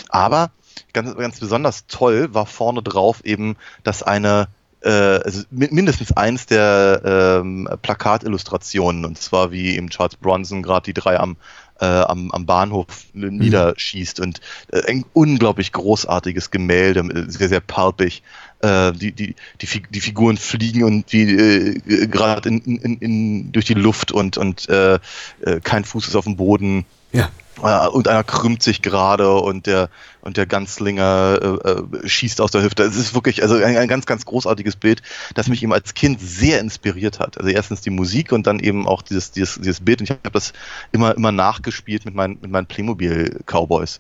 Aber 0.10 0.50
ganz, 0.94 1.16
ganz 1.16 1.40
besonders 1.40 1.86
toll 1.88 2.34
war 2.34 2.46
vorne 2.46 2.82
drauf 2.82 3.24
eben, 3.24 3.56
dass 3.84 4.04
eine 4.04 4.42
äh, 4.42 4.61
also 4.90 5.44
mindestens 5.52 6.12
eins 6.14 6.46
der 6.48 7.42
ähm, 7.44 7.70
Plakatillustrationen, 7.82 9.06
und 9.06 9.18
zwar 9.18 9.52
wie 9.52 9.76
eben 9.76 9.90
Charles 9.90 10.16
Bronson 10.16 10.64
gerade 10.64 10.86
die 10.86 10.94
drei 10.94 11.20
am, 11.20 11.38
äh, 11.80 11.86
am, 11.86 12.32
am 12.32 12.46
Bahnhof 12.46 12.86
mhm. 13.14 13.38
niederschießt 13.38 14.20
und 14.20 14.40
äh, 14.72 14.82
ein 14.88 15.04
unglaublich 15.14 15.72
großartiges 15.72 16.52
Gemälde, 16.52 17.28
sehr, 17.30 17.50
sehr 17.50 17.60
palpig. 17.60 18.24
Äh, 18.62 18.92
die, 18.94 19.12
die, 19.12 19.36
die, 19.62 19.82
die 19.90 20.02
Figuren 20.02 20.38
fliegen 20.38 20.84
und 20.84 21.12
die 21.12 21.24
äh, 21.24 22.08
gerade 22.08 22.50
in, 22.50 22.60
in, 22.60 22.98
in, 22.98 23.52
durch 23.52 23.66
die 23.66 23.74
Luft 23.74 24.12
und, 24.12 24.38
und 24.38 24.70
äh, 24.70 25.00
äh, 25.42 25.60
kein 25.64 25.84
Fuß 25.84 26.08
ist 26.08 26.16
auf 26.16 26.26
dem 26.26 26.36
Boden. 26.36 26.86
Ja. 27.12 27.30
Äh, 27.62 27.88
und 27.88 28.08
einer 28.08 28.24
krümmt 28.24 28.64
sich 28.64 28.82
gerade 28.82 29.32
und 29.34 29.68
der 29.68 29.90
und 30.22 30.38
der 30.38 30.46
Ganzlinger 30.46 31.40
äh, 31.42 31.70
äh, 31.70 32.08
schießt 32.08 32.42
aus 32.42 32.52
der 32.52 32.64
Hüfte. 32.64 32.84
Es 32.84 32.96
ist 32.96 33.14
wirklich 33.14 33.42
also 33.44 33.56
ein, 33.56 33.78
ein, 33.78 33.88
ganz 33.88 34.06
ganz 34.06 34.26
großartiges 34.26 34.76
Bild, 34.76 35.02
das 35.36 35.48
mich 35.48 35.62
eben 35.62 35.74
als 35.74 35.94
Kind 35.94 36.20
sehr 36.22 36.60
inspiriert 36.60 37.20
hat. 37.20 37.38
Also 37.38 37.50
erstens 37.50 37.82
die 37.82 37.90
Musik 37.90 38.32
und 38.32 38.48
dann 38.48 38.60
eben 38.60 38.88
auch 38.88 39.02
dieses 39.02 39.32
dieses, 39.32 39.56
dieses 39.56 39.82
Bild. 39.82 40.00
Und 40.02 40.06
ich 40.06 40.12
habe 40.12 40.32
das 40.32 40.54
immer 40.92 41.16
immer 41.16 41.32
nachgespielt 41.32 42.06
mit 42.06 42.16
meinen 42.16 42.40
mit 42.42 42.52
meinen 42.52 42.68
Playmobil 42.68 43.40
Cowboys, 43.46 44.00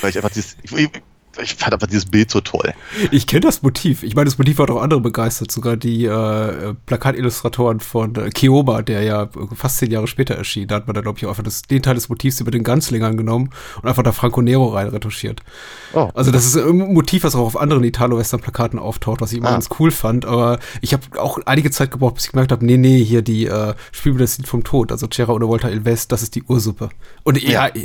weil 0.00 0.10
ich 0.10 0.16
einfach 0.16 0.30
dieses 0.30 0.56
ich, 0.62 0.90
ich 1.40 1.54
fand 1.54 1.72
einfach 1.72 1.86
dieses 1.86 2.06
Bild 2.06 2.30
so 2.30 2.40
toll. 2.40 2.74
Ich 3.10 3.26
kenne 3.26 3.40
das 3.40 3.62
Motiv. 3.62 4.02
Ich 4.02 4.14
meine, 4.14 4.26
das 4.26 4.38
Motiv 4.38 4.58
hat 4.58 4.70
auch 4.70 4.82
andere 4.82 5.00
begeistert. 5.00 5.50
Sogar 5.50 5.76
die 5.76 6.04
äh, 6.04 6.74
Plakatillustratoren 6.86 7.80
von 7.80 8.14
äh, 8.16 8.30
Kioba, 8.30 8.82
der 8.82 9.02
ja 9.02 9.28
fast 9.54 9.78
zehn 9.78 9.90
Jahre 9.90 10.06
später 10.06 10.34
erschien. 10.34 10.68
Da 10.68 10.76
hat 10.76 10.86
man 10.86 10.94
dann, 10.94 11.04
glaube 11.04 11.18
ich, 11.18 11.24
auch 11.24 11.30
einfach 11.30 11.42
das, 11.42 11.62
den 11.62 11.82
Teil 11.82 11.94
des 11.94 12.08
Motivs 12.08 12.40
über 12.40 12.50
den 12.50 12.64
Ganzlingern 12.64 13.16
genommen 13.16 13.50
und 13.80 13.88
einfach 13.88 14.02
da 14.02 14.12
Franco 14.12 14.42
Nero 14.42 14.68
rein 14.68 14.88
retuschiert. 14.88 15.42
Oh. 15.94 16.10
Also 16.14 16.30
das 16.30 16.44
ist 16.44 16.56
ein 16.56 16.76
Motiv, 16.92 17.24
was 17.24 17.34
auch 17.34 17.46
auf 17.46 17.56
anderen 17.56 17.84
Italo-Western-Plakaten 17.84 18.78
auftaucht, 18.78 19.20
was 19.20 19.32
ich 19.32 19.38
immer 19.38 19.48
ah. 19.48 19.52
ganz 19.52 19.68
cool 19.78 19.90
fand. 19.90 20.24
Aber 20.24 20.58
ich 20.80 20.92
habe 20.92 21.20
auch 21.20 21.38
einige 21.46 21.70
Zeit 21.70 21.90
gebraucht, 21.90 22.16
bis 22.16 22.26
ich 22.26 22.32
gemerkt 22.32 22.52
habe, 22.52 22.64
nee, 22.64 22.76
nee, 22.76 23.02
hier 23.02 23.22
die 23.22 23.46
äh, 23.46 23.74
Spiel 23.90 24.16
das 24.18 24.38
Lied 24.38 24.48
vom 24.48 24.64
Tod, 24.64 24.92
also 24.92 25.06
Cera 25.06 25.32
oder 25.32 25.48
Volta 25.48 25.68
Il 25.68 25.84
West, 25.84 26.12
das 26.12 26.22
ist 26.22 26.34
die 26.34 26.42
Ursuppe. 26.42 26.90
Und 27.24 27.42
ja, 27.42 27.68
ja 27.74 27.82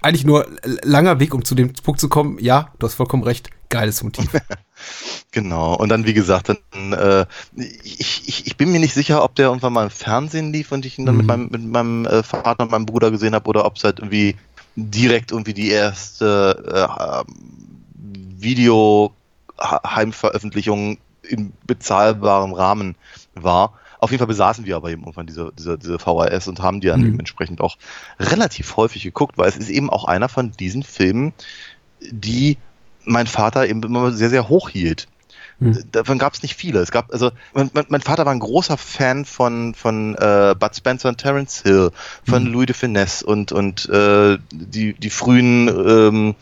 eigentlich 0.00 0.24
nur 0.24 0.46
langer 0.82 1.20
Weg, 1.20 1.34
um 1.34 1.44
zu 1.44 1.54
dem 1.54 1.72
Punkt 1.72 2.00
zu 2.00 2.08
kommen. 2.08 2.38
Ja, 2.40 2.72
du 2.78 2.86
hast 2.86 2.94
vollkommen 2.94 3.22
recht. 3.22 3.50
Geiles 3.68 4.02
Motiv. 4.02 4.32
genau. 5.30 5.74
Und 5.74 5.90
dann, 5.90 6.06
wie 6.06 6.14
gesagt, 6.14 6.48
dann, 6.48 6.56
äh, 6.92 7.26
ich, 7.54 8.26
ich, 8.26 8.46
ich 8.46 8.56
bin 8.56 8.72
mir 8.72 8.80
nicht 8.80 8.94
sicher, 8.94 9.22
ob 9.22 9.34
der 9.34 9.48
irgendwann 9.48 9.74
mal 9.74 9.84
im 9.84 9.90
Fernsehen 9.90 10.50
lief 10.52 10.72
und 10.72 10.86
ich 10.86 10.98
ihn 10.98 11.06
dann 11.06 11.16
mhm. 11.16 11.18
mit 11.18 11.26
meinem, 11.26 11.48
mit 11.50 11.64
meinem 11.64 12.06
äh, 12.06 12.22
Vater 12.22 12.62
und 12.64 12.70
meinem 12.70 12.86
Bruder 12.86 13.10
gesehen 13.10 13.34
habe 13.34 13.46
oder 13.48 13.66
ob 13.66 13.76
es 13.76 13.84
halt 13.84 13.98
irgendwie 13.98 14.36
direkt 14.74 15.32
irgendwie 15.32 15.54
die 15.54 15.70
erste 15.70 16.62
äh, 16.72 16.88
Video-Heimveröffentlichung 18.40 20.98
in 21.22 21.52
bezahlbarem 21.66 22.52
Rahmen 22.52 22.94
war. 23.34 23.72
Auf 23.98 24.10
jeden 24.10 24.18
Fall 24.18 24.28
besaßen 24.28 24.64
wir 24.64 24.76
aber 24.76 24.90
eben 24.90 25.02
irgendwann 25.02 25.26
diese, 25.26 25.52
diese, 25.58 25.78
diese 25.78 25.98
VHS 25.98 26.48
und 26.48 26.60
haben 26.60 26.80
die 26.80 26.88
dann 26.88 27.00
mhm. 27.00 27.08
eben 27.08 27.18
entsprechend 27.18 27.60
auch 27.60 27.76
relativ 28.18 28.76
häufig 28.76 29.02
geguckt, 29.02 29.38
weil 29.38 29.48
es 29.48 29.56
ist 29.56 29.70
eben 29.70 29.90
auch 29.90 30.04
einer 30.04 30.28
von 30.28 30.52
diesen 30.52 30.82
Filmen, 30.82 31.32
die 32.00 32.58
mein 33.04 33.26
Vater 33.26 33.66
eben 33.66 33.82
immer 33.82 34.12
sehr, 34.12 34.30
sehr 34.30 34.48
hoch 34.48 34.68
hielt. 34.68 35.08
Mhm. 35.60 35.82
Davon 35.90 36.18
gab 36.18 36.34
es 36.34 36.42
nicht 36.42 36.54
viele. 36.54 36.78
Es 36.80 36.92
gab, 36.92 37.12
also 37.12 37.32
mein, 37.52 37.70
mein, 37.88 38.00
Vater 38.00 38.24
war 38.24 38.32
ein 38.32 38.38
großer 38.38 38.76
Fan 38.76 39.24
von, 39.24 39.74
von 39.74 40.14
äh, 40.14 40.54
Bud 40.58 40.76
Spencer 40.76 41.08
und 41.08 41.18
Terence 41.18 41.62
Hill, 41.62 41.90
von 42.24 42.44
mhm. 42.44 42.52
Louis 42.52 42.66
de 42.66 42.76
Finesse 42.76 43.26
und, 43.26 43.50
und 43.50 43.88
äh, 43.88 44.38
die, 44.52 44.94
die 44.94 45.10
frühen 45.10 45.68
ähm, 45.68 46.34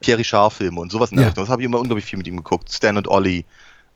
Pierre 0.00 0.18
Richard-Filme 0.18 0.80
und 0.80 0.92
sowas 0.92 1.10
in 1.10 1.16
der 1.16 1.24
ja. 1.24 1.28
Richtung. 1.28 1.44
Das 1.44 1.50
habe 1.50 1.62
ich 1.62 1.66
immer 1.66 1.80
unglaublich 1.80 2.04
viel 2.04 2.18
mit 2.18 2.28
ihm 2.28 2.36
geguckt. 2.36 2.70
Stan 2.70 2.96
und 2.96 3.08
Ollie, 3.08 3.44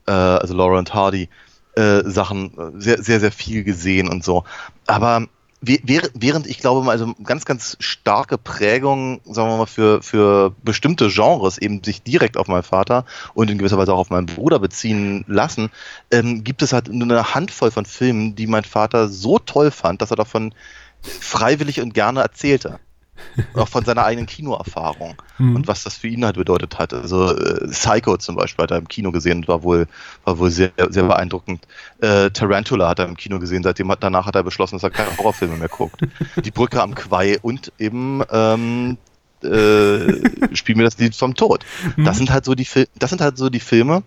äh, 0.07 0.11
also 0.11 0.55
Laura 0.55 0.79
und 0.79 0.93
Hardy 0.93 1.29
äh, 1.77 2.03
Sachen 2.05 2.59
äh, 2.59 2.81
sehr, 2.81 3.03
sehr, 3.03 3.21
sehr 3.21 3.33
viel 3.33 3.65
gesehen 3.65 4.09
und 4.09 4.25
so. 4.25 4.45
Aber 4.87 5.27
während 5.63 6.47
ich 6.47 6.59
glaube 6.59 6.89
also 6.91 7.15
ganz, 7.25 7.45
ganz 7.45 7.77
starke 7.81 8.39
Prägung, 8.39 9.21
sagen 9.25 9.49
wir 9.49 9.57
mal, 9.57 9.67
für, 9.67 10.03
für 10.03 10.55
bestimmte 10.63 11.09
Genres 11.09 11.59
eben 11.59 11.83
sich 11.83 12.03
direkt 12.03 12.37
auf 12.37 12.47
meinen 12.47 12.63
Vater 12.63 13.05
und 13.35 13.51
in 13.51 13.59
gewisser 13.59 13.79
Weise 13.79 13.95
auch 13.95 13.99
auf 13.99 14.11
meinen 14.11 14.27
Bruder 14.27 14.59
beziehen 14.59 15.25
lassen, 15.27 15.71
ähm, 16.11 16.45
gibt 16.45 16.63
es 16.63 16.73
halt 16.73 16.89
nur 16.89 17.09
eine 17.09 17.35
Handvoll 17.35 17.71
von 17.71 17.87
Filmen, 17.87 18.37
die 18.37 18.47
mein 18.47 18.65
Vater 18.65 19.09
so 19.09 19.39
toll 19.39 19.71
fand, 19.71 20.03
dass 20.03 20.11
er 20.11 20.17
davon 20.17 20.55
freiwillig 21.03 21.81
und 21.81 21.95
gerne 21.95 22.21
erzählte. 22.21 22.79
auch 23.55 23.69
von 23.69 23.85
seiner 23.85 24.05
eigenen 24.05 24.27
Kinoerfahrung 24.27 25.21
mhm. 25.39 25.57
und 25.57 25.69
was 25.69 25.85
das 25.85 25.97
für 25.97 26.09
ihn 26.09 26.25
halt 26.25 26.37
bedeutet 26.37 26.79
hat. 26.79 26.93
Also 26.93 27.37
äh, 27.37 27.69
Psycho 27.69 28.17
zum 28.17 28.37
Beispiel 28.37 28.63
hat 28.63 28.71
er 28.71 28.79
im 28.79 28.89
Kino 28.89 29.13
gesehen 29.13 29.39
und 29.39 29.49
war 29.49 29.63
wohl, 29.63 29.87
war 30.25 30.39
wohl 30.39 30.51
sehr, 30.51 30.73
sehr 30.91 31.05
beeindruckend. 31.05 31.67
Äh, 32.01 32.31
Tarantula 32.31 32.89
hat 32.89 32.99
er 32.99 33.07
im 33.07 33.17
Kino 33.17 33.39
gesehen, 33.39 33.63
seitdem 33.63 33.91
hat, 33.91 34.03
danach 34.03 34.27
hat 34.27 34.35
er 34.35 34.43
beschlossen, 34.43 34.77
dass 34.77 34.83
er 34.83 34.91
keine 34.91 35.17
Horrorfilme 35.17 35.57
mehr 35.57 35.69
guckt. 35.69 36.01
Die 36.45 36.51
Brücke 36.51 36.83
am 36.83 36.95
Quai 36.95 37.39
und 37.41 37.73
eben 37.79 38.23
ähm, 38.31 38.99
äh, 39.43 40.57
Spiel 40.57 40.77
mir 40.77 40.85
das 40.85 40.99
Lied 40.99 41.15
vom 41.15 41.35
Tod. 41.35 41.65
Mhm. 41.97 42.05
Das 42.05 42.17
sind 42.17 42.31
halt 42.31 42.45
so 42.45 42.55
die 42.55 42.67
das 42.99 43.11
sind 43.11 43.21
halt 43.21 43.37
so 43.37 43.49
die 43.49 43.61
Filme. 43.61 44.03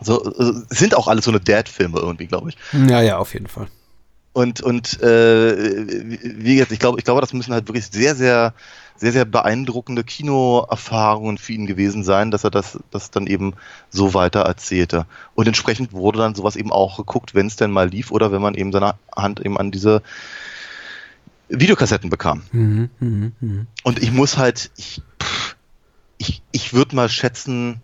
So, 0.00 0.24
äh, 0.24 0.52
sind 0.68 0.94
auch 0.94 1.08
alles 1.08 1.24
so 1.24 1.30
eine 1.30 1.40
Dad-Filme 1.40 1.98
irgendwie, 1.98 2.26
glaube 2.26 2.50
ich. 2.50 2.56
Ja, 2.88 3.02
ja, 3.02 3.18
auf 3.18 3.34
jeden 3.34 3.48
Fall. 3.48 3.66
Und, 4.32 4.60
und 4.60 5.02
äh, 5.02 6.16
wie 6.22 6.54
gesagt, 6.54 6.72
ich 6.72 6.78
glaube, 6.78 6.98
ich 6.98 7.04
glaube, 7.04 7.20
das 7.20 7.32
müssen 7.32 7.52
halt 7.52 7.66
wirklich 7.66 7.86
sehr, 7.86 8.14
sehr, 8.14 8.54
sehr, 8.96 9.12
sehr 9.12 9.24
beeindruckende 9.24 10.04
Kinoerfahrungen 10.04 11.36
für 11.36 11.52
ihn 11.52 11.66
gewesen 11.66 12.04
sein, 12.04 12.30
dass 12.30 12.44
er 12.44 12.50
das, 12.50 12.78
das 12.90 13.10
dann 13.10 13.26
eben 13.26 13.54
so 13.88 14.14
weiter 14.14 14.40
erzählte. 14.40 15.06
Und 15.34 15.48
entsprechend 15.48 15.92
wurde 15.92 16.18
dann 16.18 16.36
sowas 16.36 16.54
eben 16.54 16.70
auch 16.70 16.98
geguckt, 16.98 17.34
wenn 17.34 17.48
es 17.48 17.56
denn 17.56 17.72
mal 17.72 17.88
lief 17.88 18.12
oder 18.12 18.30
wenn 18.30 18.42
man 18.42 18.54
eben 18.54 18.70
seine 18.70 18.94
Hand 19.16 19.40
eben 19.40 19.58
an 19.58 19.72
diese 19.72 20.02
Videokassetten 21.48 22.10
bekam. 22.10 22.42
Mhm, 22.52 22.90
mh, 23.00 23.30
mh. 23.40 23.66
Und 23.82 24.00
ich 24.00 24.12
muss 24.12 24.38
halt, 24.38 24.70
ich, 24.76 25.02
ich, 26.18 26.42
ich 26.52 26.72
würde 26.72 26.94
mal 26.94 27.08
schätzen, 27.08 27.82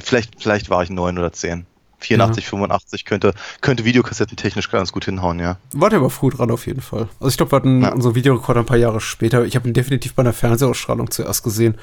vielleicht, 0.00 0.40
vielleicht 0.40 0.70
war 0.70 0.84
ich 0.84 0.90
neun 0.90 1.18
oder 1.18 1.32
zehn. 1.32 1.66
84, 2.02 2.44
ja. 2.44 2.50
85 2.50 3.04
könnte, 3.04 3.34
könnte 3.60 3.84
Videokassetten 3.84 4.36
technisch 4.36 4.70
ganz 4.70 4.92
gut 4.92 5.04
hinhauen, 5.04 5.38
ja. 5.38 5.56
War 5.72 5.90
der 5.90 5.98
aber 6.00 6.10
früh 6.10 6.30
dran 6.30 6.50
auf 6.50 6.66
jeden 6.66 6.80
Fall. 6.80 7.08
Also 7.20 7.28
ich 7.28 7.36
glaube, 7.36 7.52
wir 7.52 7.56
hatten 7.56 7.82
ja. 7.82 7.92
unsere 7.92 8.14
Videorekorder 8.14 8.60
ein 8.60 8.66
paar 8.66 8.76
Jahre 8.76 9.00
später. 9.00 9.44
Ich 9.44 9.56
habe 9.56 9.68
ihn 9.68 9.74
definitiv 9.74 10.14
bei 10.14 10.22
einer 10.22 10.32
Fernsehausstrahlung 10.32 11.10
zuerst 11.10 11.42
gesehen. 11.42 11.76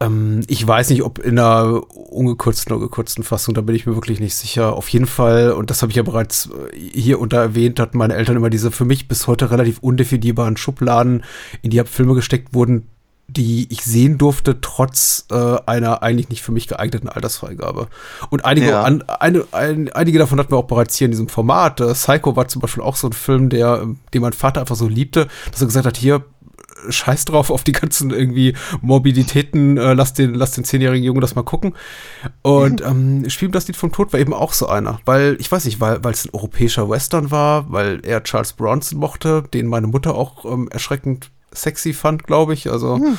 Ähm, 0.00 0.40
ich 0.48 0.66
weiß 0.66 0.90
nicht, 0.90 1.02
ob 1.02 1.18
in 1.18 1.38
einer 1.38 1.82
ungekürzten 1.92 2.74
oder 2.74 2.82
gekürzten 2.86 3.22
Fassung, 3.22 3.54
da 3.54 3.60
bin 3.60 3.74
ich 3.74 3.86
mir 3.86 3.94
wirklich 3.94 4.20
nicht 4.20 4.34
sicher. 4.34 4.74
Auf 4.74 4.88
jeden 4.88 5.06
Fall, 5.06 5.52
und 5.52 5.70
das 5.70 5.82
habe 5.82 5.90
ich 5.92 5.96
ja 5.96 6.02
bereits 6.02 6.48
äh, 6.72 6.76
hier 6.78 7.20
unter 7.20 7.38
erwähnt, 7.38 7.78
hatten 7.78 7.98
meine 7.98 8.14
Eltern 8.14 8.36
immer 8.36 8.50
diese 8.50 8.70
für 8.70 8.84
mich 8.84 9.08
bis 9.08 9.26
heute 9.26 9.50
relativ 9.50 9.78
undefinierbaren 9.80 10.56
Schubladen, 10.56 11.22
in 11.62 11.70
die 11.70 11.82
Filme 11.84 12.14
gesteckt 12.14 12.54
wurden, 12.54 12.88
die 13.32 13.66
ich 13.70 13.84
sehen 13.84 14.18
durfte, 14.18 14.60
trotz 14.60 15.26
äh, 15.30 15.56
einer 15.66 16.02
eigentlich 16.02 16.28
nicht 16.28 16.42
für 16.42 16.52
mich 16.52 16.68
geeigneten 16.68 17.08
Altersfreigabe. 17.08 17.88
Und 18.30 18.44
einige, 18.44 18.70
ja. 18.70 18.82
an, 18.82 19.02
eine, 19.02 19.44
ein, 19.52 19.90
einige 19.92 20.18
davon 20.18 20.38
hatten 20.38 20.52
wir 20.52 20.58
auch 20.58 20.64
bereits 20.64 20.96
hier 20.96 21.06
in 21.06 21.12
diesem 21.12 21.28
Format. 21.28 21.80
Äh, 21.80 21.92
Psycho 21.94 22.36
war 22.36 22.48
zum 22.48 22.62
Beispiel 22.62 22.82
auch 22.82 22.96
so 22.96 23.08
ein 23.08 23.12
Film, 23.12 23.48
der, 23.48 23.86
den 24.14 24.22
mein 24.22 24.32
Vater 24.32 24.60
einfach 24.60 24.76
so 24.76 24.88
liebte, 24.88 25.28
dass 25.50 25.60
er 25.60 25.66
gesagt 25.66 25.86
hat, 25.86 25.96
hier, 25.96 26.24
scheiß 26.88 27.26
drauf 27.26 27.50
auf 27.50 27.64
die 27.64 27.72
ganzen 27.72 28.10
irgendwie 28.10 28.54
Morbiditäten, 28.80 29.76
äh, 29.76 29.92
lass 29.92 30.14
den, 30.14 30.34
lass 30.34 30.52
den 30.52 30.64
zehnjährigen 30.64 31.04
Jungen 31.04 31.20
das 31.20 31.34
mal 31.34 31.42
gucken. 31.42 31.74
Und 32.42 32.80
mhm. 32.80 32.86
ähm, 33.24 33.30
Spielen 33.30 33.52
das 33.52 33.66
Lied 33.66 33.76
vom 33.76 33.92
Tod 33.92 34.12
war 34.12 34.20
eben 34.20 34.32
auch 34.32 34.52
so 34.52 34.66
einer, 34.68 35.00
weil, 35.04 35.36
ich 35.40 35.50
weiß 35.50 35.64
nicht, 35.64 35.80
weil 35.80 36.00
es 36.06 36.24
ein 36.24 36.30
europäischer 36.32 36.88
Western 36.88 37.30
war, 37.30 37.70
weil 37.70 38.00
er 38.04 38.22
Charles 38.22 38.52
Bronson 38.52 38.98
mochte, 38.98 39.44
den 39.52 39.66
meine 39.66 39.86
Mutter 39.86 40.14
auch 40.14 40.44
ähm, 40.44 40.68
erschreckend 40.70 41.30
sexy 41.52 41.92
fand, 41.92 42.24
glaube 42.24 42.54
ich. 42.54 42.70
Also 42.70 42.96
hm. 42.96 43.18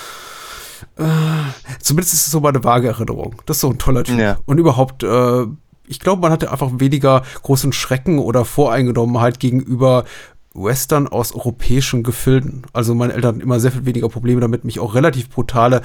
äh, 0.97 1.77
zumindest 1.79 2.13
ist 2.13 2.25
es 2.25 2.31
so 2.31 2.39
meine 2.39 2.63
vage 2.63 2.88
Erinnerung. 2.88 3.35
Das 3.45 3.57
ist 3.57 3.61
so 3.61 3.69
ein 3.69 3.77
toller 3.77 4.03
Typ. 4.03 4.19
Ja. 4.19 4.38
Und 4.45 4.57
überhaupt, 4.57 5.03
äh, 5.03 5.45
ich 5.88 6.00
glaube, 6.00 6.21
man 6.21 6.31
hatte 6.31 6.51
einfach 6.51 6.69
weniger 6.73 7.23
großen 7.43 7.73
Schrecken 7.73 8.19
oder 8.19 8.45
Voreingenommenheit 8.45 9.39
gegenüber 9.39 10.05
Western 10.53 11.08
aus 11.08 11.34
europäischen 11.34 12.03
Gefilden. 12.03 12.63
Also 12.74 12.93
meine 12.93 13.13
Eltern 13.13 13.36
hatten 13.36 13.41
immer 13.41 13.60
sehr 13.60 13.72
viel 13.72 13.86
weniger 13.86 14.10
Probleme 14.10 14.41
damit, 14.41 14.65
mich 14.65 14.79
auch 14.79 14.96
relativ 14.96 15.29
brutale 15.29 15.81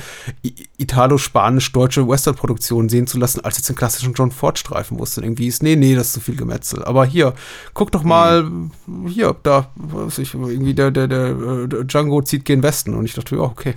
italo-spanisch-deutsche 0.77 2.09
Western-Produktionen 2.09 2.89
sehen 2.89 3.07
zu 3.07 3.19
lassen, 3.19 3.45
als 3.45 3.59
jetzt 3.59 3.69
den 3.69 3.77
klassischen 3.77 4.15
John 4.15 4.33
Ford-Streifen, 4.33 4.99
dann 4.99 5.25
irgendwie 5.25 5.47
ist, 5.47 5.63
nee, 5.63 5.77
nee, 5.77 5.95
das 5.95 6.09
ist 6.09 6.13
zu 6.15 6.21
viel 6.21 6.37
Gemetzel. 6.37 6.85
Aber 6.85 7.05
hier, 7.05 7.35
guck 7.75 7.93
doch 7.93 8.03
mal, 8.03 8.43
mhm. 8.43 8.73
hier, 9.07 9.37
da, 9.43 9.71
weiß 9.77 10.19
ich, 10.19 10.35
irgendwie 10.35 10.75
der, 10.75 10.91
der, 10.91 11.07
der, 11.07 11.67
der 11.69 11.85
Django 11.85 12.23
zieht 12.23 12.45
gen 12.45 12.63
Westen. 12.63 12.95
Und 12.95 13.05
ich 13.05 13.15
dachte, 13.15 13.37
ja, 13.37 13.43
okay. 13.43 13.75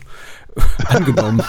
angenommen. 0.85 1.41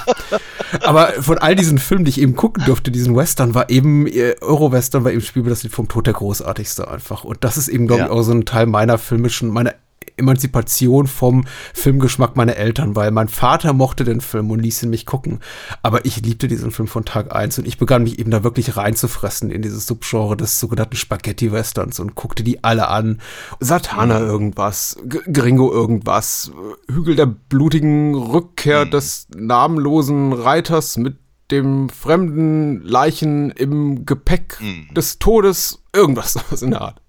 Aber 0.83 1.09
von 1.21 1.39
all 1.39 1.55
diesen 1.55 1.79
Filmen, 1.79 2.05
die 2.05 2.11
ich 2.11 2.21
eben 2.21 2.37
gucken 2.37 2.65
durfte, 2.65 2.91
diesen 2.91 3.17
Western, 3.17 3.55
war 3.55 3.71
eben, 3.71 4.07
äh, 4.07 4.37
Euro-Western 4.41 5.05
war 5.05 5.13
eben 5.13 5.21
Spiel 5.21 5.43
das 5.45 5.63
Lied 5.63 5.73
vom 5.73 5.89
Tod 5.89 6.07
der 6.07 6.15
großartigste 6.15 6.89
einfach. 6.89 7.25
Und 7.25 7.45
das 7.45 7.57
ist 7.57 7.69
eben, 7.69 7.87
glaube 7.87 8.03
ja. 8.03 8.07
ich, 8.07 8.13
auch 8.13 8.23
so 8.23 8.33
ein 8.33 8.45
Teil 8.45 8.67
meiner 8.67 8.99
filmischen, 8.99 9.51
meiner 9.51 9.75
Emanzipation 10.21 11.09
vom 11.09 11.45
Filmgeschmack 11.75 12.37
meiner 12.37 12.57
Eltern, 12.57 12.95
weil 12.95 13.11
mein 13.11 13.29
Vater 13.29 13.73
mochte 13.73 14.05
den 14.05 14.21
Film 14.21 14.51
und 14.51 14.61
ließ 14.61 14.85
ihn 14.85 14.91
mich 14.91 15.07
gucken. 15.07 15.41
Aber 15.83 16.05
ich 16.05 16.23
liebte 16.23 16.47
diesen 16.47 16.71
Film 16.71 16.87
von 16.87 17.05
Tag 17.05 17.35
eins 17.35 17.59
und 17.59 17.67
ich 17.67 17.79
begann 17.79 18.05
mich 18.05 18.19
eben 18.19 18.31
da 18.31 18.45
wirklich 18.45 18.77
reinzufressen 18.77 19.51
in 19.51 19.63
dieses 19.63 19.87
Subgenre 19.87 20.37
des 20.37 20.61
sogenannten 20.61 20.97
Spaghetti-Westerns 20.97 21.99
und 21.99 22.15
guckte 22.15 22.45
die 22.45 22.63
alle 22.63 22.89
an. 22.89 23.21
Satana 23.59 24.21
irgendwas, 24.21 24.97
G 25.05 25.19
Gringo 25.33 25.73
irgendwas, 25.73 26.53
Hügel 26.89 27.17
der 27.17 27.27
blutigen 27.27 28.15
Rückkehr 28.15 28.85
mhm. 28.85 28.91
des 28.91 29.27
namenlosen 29.35 30.33
Reiters 30.33 30.97
mit 30.97 31.17
dem 31.51 31.89
fremden 31.89 32.83
Leichen 32.83 33.51
im 33.51 34.07
Gepäck 34.07 34.59
mhm. 34.61 34.95
des 34.95 35.19
Todes, 35.19 35.83
irgendwas 35.93 36.37
in 36.63 36.71
der 36.71 36.83
Art. 36.83 37.03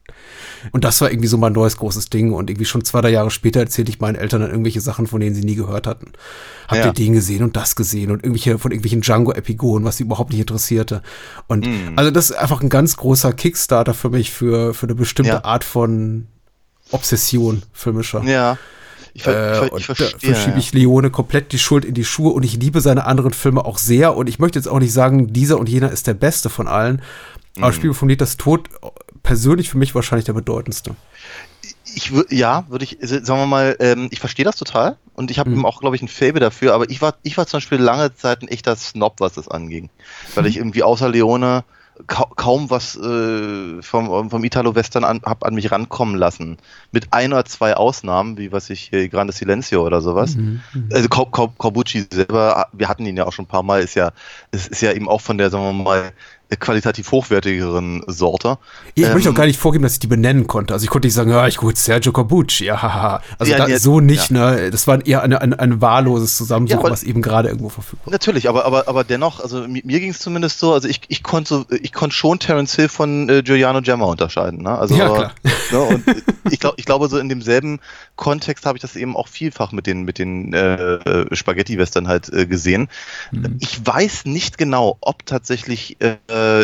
Und 0.72 0.84
das 0.84 1.01
war 1.01 1.12
irgendwie 1.12 1.28
so 1.28 1.38
mein 1.38 1.54
neues 1.54 1.78
großes 1.78 2.10
Ding. 2.10 2.34
Und 2.34 2.50
irgendwie 2.50 2.66
schon 2.66 2.84
zwei, 2.86 3.01
drei 3.01 3.10
Jahre 3.10 3.32
später 3.32 3.60
erzählte 3.60 3.90
ich 3.90 4.00
meinen 4.00 4.16
Eltern 4.16 4.42
dann 4.42 4.51
irgendwelche 4.51 4.82
Sachen, 4.82 5.08
von 5.08 5.20
denen 5.20 5.36
sie 5.36 5.44
nie 5.44 5.56
gehört 5.56 5.88
hatten. 5.88 6.13
Habt 6.68 6.80
ja. 6.80 6.88
ihr 6.88 6.94
den 6.94 7.13
gesehen 7.13 7.44
und 7.44 7.56
das 7.56 7.75
gesehen 7.75 8.12
und 8.12 8.24
irgendwelche 8.24 8.58
von 8.58 8.72
irgendwelchen 8.72 9.01
Django-Epigonen, 9.01 9.86
was 9.86 9.98
sie 9.98 10.04
überhaupt 10.04 10.32
nicht 10.32 10.40
interessierte. 10.40 11.01
Und 11.48 11.66
mm. 11.66 11.98
also 11.98 12.12
das 12.12 12.30
ist 12.30 12.38
einfach 12.38 12.62
ein 12.62 12.70
ganz 12.70 12.98
großer 12.98 13.34
Kickstarter 13.34 13.94
für 13.94 14.10
mich 14.10 14.32
für, 14.32 14.74
für 14.74 14.86
eine 14.86 14.96
bestimmte 14.96 15.32
ja. 15.32 15.44
Art 15.44 15.63
von 15.63 16.28
Obsession 16.92 17.63
filmischer. 17.74 18.24
Ja. 18.24 18.58
Ich, 19.13 19.24
ver 19.24 19.34
äh, 19.34 19.78
ich, 19.78 19.86
ver 19.86 19.96
ich 19.96 19.98
verstehe. 19.98 20.36
schiebe 20.36 20.60
ich 20.60 20.74
Leone 20.74 21.10
komplett 21.10 21.51
die 21.51 21.60
Schuld 21.60 21.84
in 21.84 21.94
die 21.94 22.06
Schuhe 22.06 22.32
und 22.32 22.44
ich 22.44 22.56
liebe 22.56 22.80
seine 22.80 23.06
anderen 23.06 23.34
Filme 23.34 23.66
auch 23.66 23.78
sehr. 23.78 24.16
Und 24.16 24.30
ich 24.30 24.40
möchte 24.40 24.58
jetzt 24.58 24.68
auch 24.68 24.80
nicht 24.80 24.94
sagen, 24.94 25.34
dieser 25.34 25.60
und 25.60 25.68
jener 25.68 25.92
ist 25.92 26.08
der 26.08 26.13
beste 26.13 26.50
von 26.50 26.68
allen. 26.68 27.01
Aber 27.58 27.70
mm. 27.70 27.74
Spiel 27.74 27.94
von 27.94 28.08
Lied 28.08 28.24
Tod 28.38 28.70
persönlich 29.24 29.70
für 29.70 29.78
mich 29.78 29.96
wahrscheinlich 29.96 30.25
der 30.25 30.34
bedeutendste. 30.34 30.96
Ich 31.94 32.12
würde, 32.12 32.34
ja, 32.34 32.66
würde 32.70 32.86
ich, 32.86 32.98
sagen 33.01 33.42
wir 33.42 33.46
mal, 33.48 33.75
ähm, 33.80 34.08
ich 34.12 34.20
verstehe 34.20 34.46
das 34.46 34.56
total 34.56 34.98
und 35.13 35.30
ich 35.30 35.40
habe 35.40 35.50
mhm. 35.50 35.66
auch, 35.66 35.82
glaube 35.82 35.96
ich, 35.96 36.01
ein 36.01 36.08
Faible 36.08 36.40
dafür, 36.40 36.74
aber 36.74 36.90
ich 36.90 37.01
war, 37.01 37.16
ich 37.24 37.38
war 37.38 37.48
zum 37.48 37.58
Beispiel 37.58 37.80
lange 37.80 38.13
Zeit 38.16 38.42
ein 38.42 38.48
echter 38.48 38.75
Snob, 38.75 39.20
was 39.20 39.34
das 39.34 39.48
anging. 39.48 39.90
Weil 40.36 40.46
ich 40.46 40.58
irgendwie 40.58 40.84
außer 40.84 41.10
Leone 41.10 41.63
ka 42.08 42.25
kaum 42.36 42.70
was 42.70 42.96
äh, 42.96 43.82
vom, 43.82 44.30
vom 44.30 44.44
Italo-Western 44.44 45.04
an, 45.04 45.22
hab 45.24 45.46
an 45.46 45.56
mich 45.56 45.72
rankommen 45.72 46.16
lassen. 46.16 46.58
Mit 46.92 47.08
ein 47.12 47.34
oder 47.34 47.46
zwei 47.46 47.75
Ausnahmen, 47.75 48.38
wie 48.38 48.51
was 48.51 48.70
ich 48.70 48.90
hier 48.90 49.10
Grande 49.10 49.34
Silencio 49.34 49.86
oder 49.86 50.01
sowas. 50.01 50.36
Mhm, 50.36 50.62
mhm. 50.74 50.90
also 50.92 51.10
Corbucci 51.10 52.08
selber, 52.12 52.68
wir 52.72 52.90
hatten 52.90 53.06
ihn 53.06 53.18
ja 53.18 53.25
auch 53.25 53.34
schon 53.34 53.46
ein 53.46 53.50
paar 53.50 53.63
Mal, 53.63 53.82
ist 53.82 53.96
ja, 53.96 54.12
ist, 54.51 54.70
ist 54.70 54.82
ja 54.82 54.94
eben 54.94 55.10
auch 55.10 55.22
von 55.22 55.38
der, 55.38 55.50
sagen 55.50 55.63
wir 55.63 55.84
mal, 55.84 56.12
qualitativ 56.60 57.12
hochwertigeren 57.12 58.03
Sorte. 58.08 58.58
Ich 58.96 59.05
ähm, 59.05 59.13
möchte 59.13 59.29
auch 59.29 59.36
gar 59.36 59.46
nicht 59.46 59.60
vorgeben, 59.60 59.84
dass 59.84 59.93
ich 59.93 60.00
die 60.00 60.08
benennen 60.08 60.48
konnte. 60.48 60.74
Also 60.74 60.84
ich 60.84 60.89
konnte 60.89 61.08
nicht 61.08 61.15
sagen, 61.15 61.31
ja, 61.31 61.48
ich 61.48 61.58
gucke 61.58 61.75
Sergio 61.75 62.12
Corbucci, 62.12 62.65
ja, 62.65 62.81
haha. 62.81 63.22
Also 63.38 63.51
ja, 63.51 63.58
da, 63.58 63.67
ja, 63.67 63.79
so 63.79 64.00
nicht, 64.00 64.31
ja. 64.31 64.51
ne? 64.51 64.72
Das 64.72 64.88
war 64.88 65.05
eher 65.05 65.24
ein, 65.24 65.34
ein, 65.34 65.53
ein 65.53 65.81
wahlloses 65.81 66.38
Zusammensuchen, 66.38 66.89
was 66.89 67.03
eben 67.03 67.22
gerade 67.22 67.50
irgendwo 67.50 67.70
verfügbar 67.70 68.08
war. 68.08 68.12
Natürlich, 68.12 68.50
aber, 68.50 68.65
aber, 68.65 68.88
aber 68.88 69.03
dennoch, 69.03 69.39
also 69.39 69.67
mir, 69.67 69.81
mir 69.86 70.00
ging 70.00 70.12
es 70.12 70.20
zumindest 70.20 70.60
so, 70.60 70.74
also 70.74 70.88
ich, 70.88 71.01
ich 71.08 71.24
konnte 71.24 71.65
ich 71.81 71.93
konnte 71.93 72.15
schon 72.15 72.39
Terence 72.39 72.75
Hill 72.75 72.89
von 72.89 73.29
äh, 73.29 73.43
Giuliano 73.43 73.81
Gemma 73.81 74.05
unterscheiden, 74.05 74.62
ne? 74.62 74.77
Also, 74.77 74.96
ja, 74.96 75.10
klar. 75.10 75.31
Ne, 75.72 75.79
und 75.79 76.03
ich 76.50 76.60
glaube, 76.60 76.75
ich 76.77 76.86
glaube, 76.86 77.08
so 77.08 77.17
in 77.17 77.29
demselben 77.29 77.79
Kontext 78.15 78.65
habe 78.65 78.77
ich 78.77 78.81
das 78.81 78.96
eben 78.96 79.15
auch 79.15 79.27
vielfach 79.27 79.72
mit 79.72 79.88
den, 79.88 80.03
mit 80.03 80.20
den 80.20 80.53
äh, 80.53 81.36
Spaghetti-Western 81.36 82.08
halt 82.08 82.31
äh, 82.31 82.46
gesehen. 82.46 82.89
Mhm. 83.31 83.58
Ich 83.60 83.86
weiß 83.86 84.25
nicht 84.25 84.58
genau, 84.58 84.98
ob 85.01 85.25
tatsächlich 85.25 85.98
äh, 86.01 86.17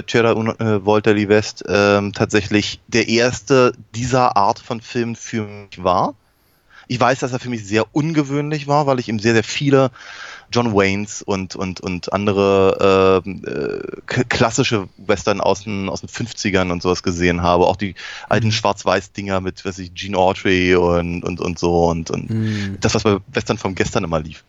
Cera 0.08 0.32
äh, 0.32 0.86
Volta 0.86 1.16
West 1.16 1.66
äh, 1.66 2.12
tatsächlich 2.12 2.80
der 2.88 3.08
erste 3.08 3.74
dieser 3.96 4.38
Art 4.38 4.60
von 4.60 4.82
Film 4.82 5.16
für 5.16 5.44
mich 5.44 5.84
war. 5.84 6.16
Ich 6.90 7.00
weiß, 7.00 7.20
dass 7.20 7.34
er 7.34 7.40
für 7.40 7.50
mich 7.50 7.66
sehr 7.66 7.84
ungewöhnlich 7.94 8.68
war, 8.68 8.88
weil 8.88 9.00
ich 9.00 9.10
ihm 9.10 9.20
sehr, 9.20 9.34
sehr 9.34 9.44
viele 9.44 9.92
John 10.52 10.74
Waynes 10.74 11.22
und, 11.22 11.56
und, 11.56 11.82
und 11.82 12.14
andere 12.14 13.22
äh, 13.26 13.30
äh, 13.30 14.24
klassische 14.30 14.88
Western 14.98 15.42
aus 15.42 15.64
den, 15.64 15.90
aus 15.90 16.02
den 16.02 16.10
50ern 16.10 16.72
und 16.72 16.82
sowas 16.82 17.04
gesehen 17.04 17.42
habe. 17.42 17.68
Auch 17.68 17.76
die 17.76 17.96
alten 18.30 18.48
mhm. 18.48 18.52
Schwarz-Weiß-Dinger 18.52 19.42
mit, 19.42 19.66
weiß 19.66 19.80
ich, 19.80 19.94
Gene 19.94 20.18
Autry 20.18 20.76
und, 20.76 21.24
und, 21.24 21.42
und 21.42 21.60
so 21.60 21.88
und, 21.88 22.10
und 22.10 22.30
mm. 22.30 22.78
das, 22.80 22.96
was 22.96 23.04
bei 23.04 23.18
Western 23.34 23.58
vom 23.58 23.76
gestern 23.76 24.06
immer 24.06 24.22
lief. 24.22 24.46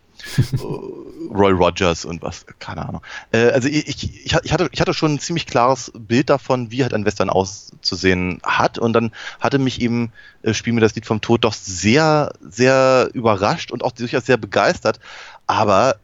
Roy 1.29 1.51
Rogers 1.51 2.05
und 2.05 2.21
was, 2.21 2.45
keine 2.59 2.87
Ahnung. 2.87 3.01
Äh, 3.31 3.49
also 3.49 3.67
ich, 3.67 3.87
ich, 3.87 4.25
ich, 4.25 4.53
hatte, 4.53 4.69
ich 4.71 4.81
hatte 4.81 4.93
schon 4.93 5.15
ein 5.15 5.19
ziemlich 5.19 5.45
klares 5.45 5.91
Bild 5.95 6.29
davon, 6.29 6.71
wie 6.71 6.83
halt 6.83 6.93
ein 6.93 7.05
Western 7.05 7.29
auszusehen 7.29 8.39
hat. 8.43 8.77
Und 8.77 8.93
dann 8.93 9.11
hatte 9.39 9.59
mich 9.59 9.81
eben 9.81 10.11
äh, 10.41 10.53
Spiel 10.53 10.73
mir 10.73 10.81
das 10.81 10.95
Lied 10.95 11.05
vom 11.05 11.21
Tod 11.21 11.43
doch 11.43 11.53
sehr, 11.53 12.33
sehr 12.41 13.09
überrascht 13.13 13.71
und 13.71 13.83
auch 13.83 13.91
durchaus 13.91 14.25
sehr 14.25 14.37
begeistert. 14.37 14.99
Aber 15.47 15.95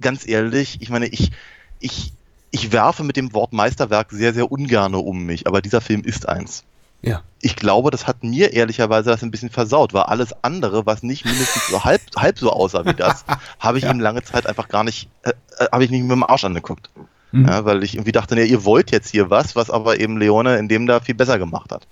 ganz 0.00 0.26
ehrlich, 0.26 0.78
ich 0.80 0.90
meine, 0.90 1.06
ich, 1.06 1.32
ich, 1.80 2.12
ich 2.50 2.72
werfe 2.72 3.04
mit 3.04 3.16
dem 3.16 3.32
Wort 3.34 3.52
Meisterwerk 3.52 4.10
sehr, 4.10 4.34
sehr 4.34 4.50
ungerne 4.50 4.98
um 4.98 5.24
mich, 5.24 5.46
aber 5.46 5.62
dieser 5.62 5.80
Film 5.80 6.02
ist 6.02 6.28
eins. 6.28 6.64
Ja. 7.02 7.22
Ich 7.40 7.56
glaube, 7.56 7.90
das 7.90 8.06
hat 8.06 8.22
mir 8.22 8.52
ehrlicherweise 8.52 9.10
das 9.10 9.22
ein 9.22 9.30
bisschen 9.30 9.50
versaut, 9.50 9.94
weil 9.94 10.02
alles 10.02 10.34
andere, 10.42 10.84
was 10.84 11.02
nicht 11.02 11.24
mindestens 11.24 11.68
so 11.68 11.84
halb, 11.84 12.02
halb 12.16 12.38
so 12.38 12.50
aussah 12.50 12.84
wie 12.84 12.94
das, 12.94 13.24
habe 13.58 13.78
ich 13.78 13.84
ja. 13.84 13.90
ihm 13.90 14.00
lange 14.00 14.22
Zeit 14.22 14.46
einfach 14.46 14.68
gar 14.68 14.84
nicht, 14.84 15.08
äh, 15.22 15.32
äh, 15.58 15.66
habe 15.72 15.84
ich 15.84 15.90
nicht 15.90 16.02
mit 16.02 16.10
dem 16.10 16.24
Arsch 16.24 16.44
angeguckt. 16.44 16.90
Mhm. 17.32 17.46
Ja, 17.46 17.64
weil 17.64 17.82
ich 17.82 17.94
irgendwie 17.94 18.12
dachte, 18.12 18.34
nee, 18.34 18.44
ihr 18.44 18.64
wollt 18.64 18.90
jetzt 18.90 19.10
hier 19.10 19.30
was, 19.30 19.56
was 19.56 19.70
aber 19.70 20.00
eben 20.00 20.18
Leone 20.18 20.58
in 20.58 20.68
dem 20.68 20.86
da 20.86 21.00
viel 21.00 21.14
besser 21.14 21.38
gemacht 21.38 21.72
hat. 21.72 21.86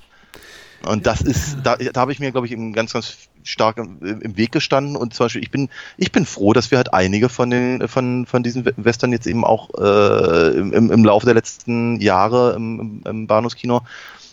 Und 0.87 1.07
das 1.07 1.21
ist, 1.21 1.59
da, 1.65 1.77
da 1.77 2.00
habe 2.00 2.12
ich 2.12 2.21
mir, 2.21 2.31
glaube 2.31 2.47
ich, 2.47 2.57
ganz, 2.73 2.93
ganz 2.93 3.17
stark 3.43 3.79
im, 3.79 4.00
im, 4.00 4.37
Weg 4.37 4.53
gestanden. 4.53 4.95
Und 4.95 5.12
zum 5.12 5.25
Beispiel, 5.25 5.43
ich 5.43 5.50
bin, 5.50 5.69
ich 5.97 6.12
bin 6.12 6.25
froh, 6.25 6.53
dass 6.53 6.71
wir 6.71 6.79
halt 6.79 6.95
einige 6.95 7.29
von 7.29 7.50
den, 7.50 7.88
von, 7.88 8.27
von 8.27 8.43
diesen 8.43 8.65
Western 8.77 9.11
jetzt 9.11 9.27
eben 9.27 9.45
auch 9.45 9.71
äh, 9.77 10.57
im, 10.57 10.93
im 10.93 11.05
Laufe 11.05 11.27
der 11.27 11.35
letzten 11.35 12.00
Jahre 12.00 12.55
im, 12.55 13.03
im 13.05 13.27
Bahnhofskino 13.27 13.83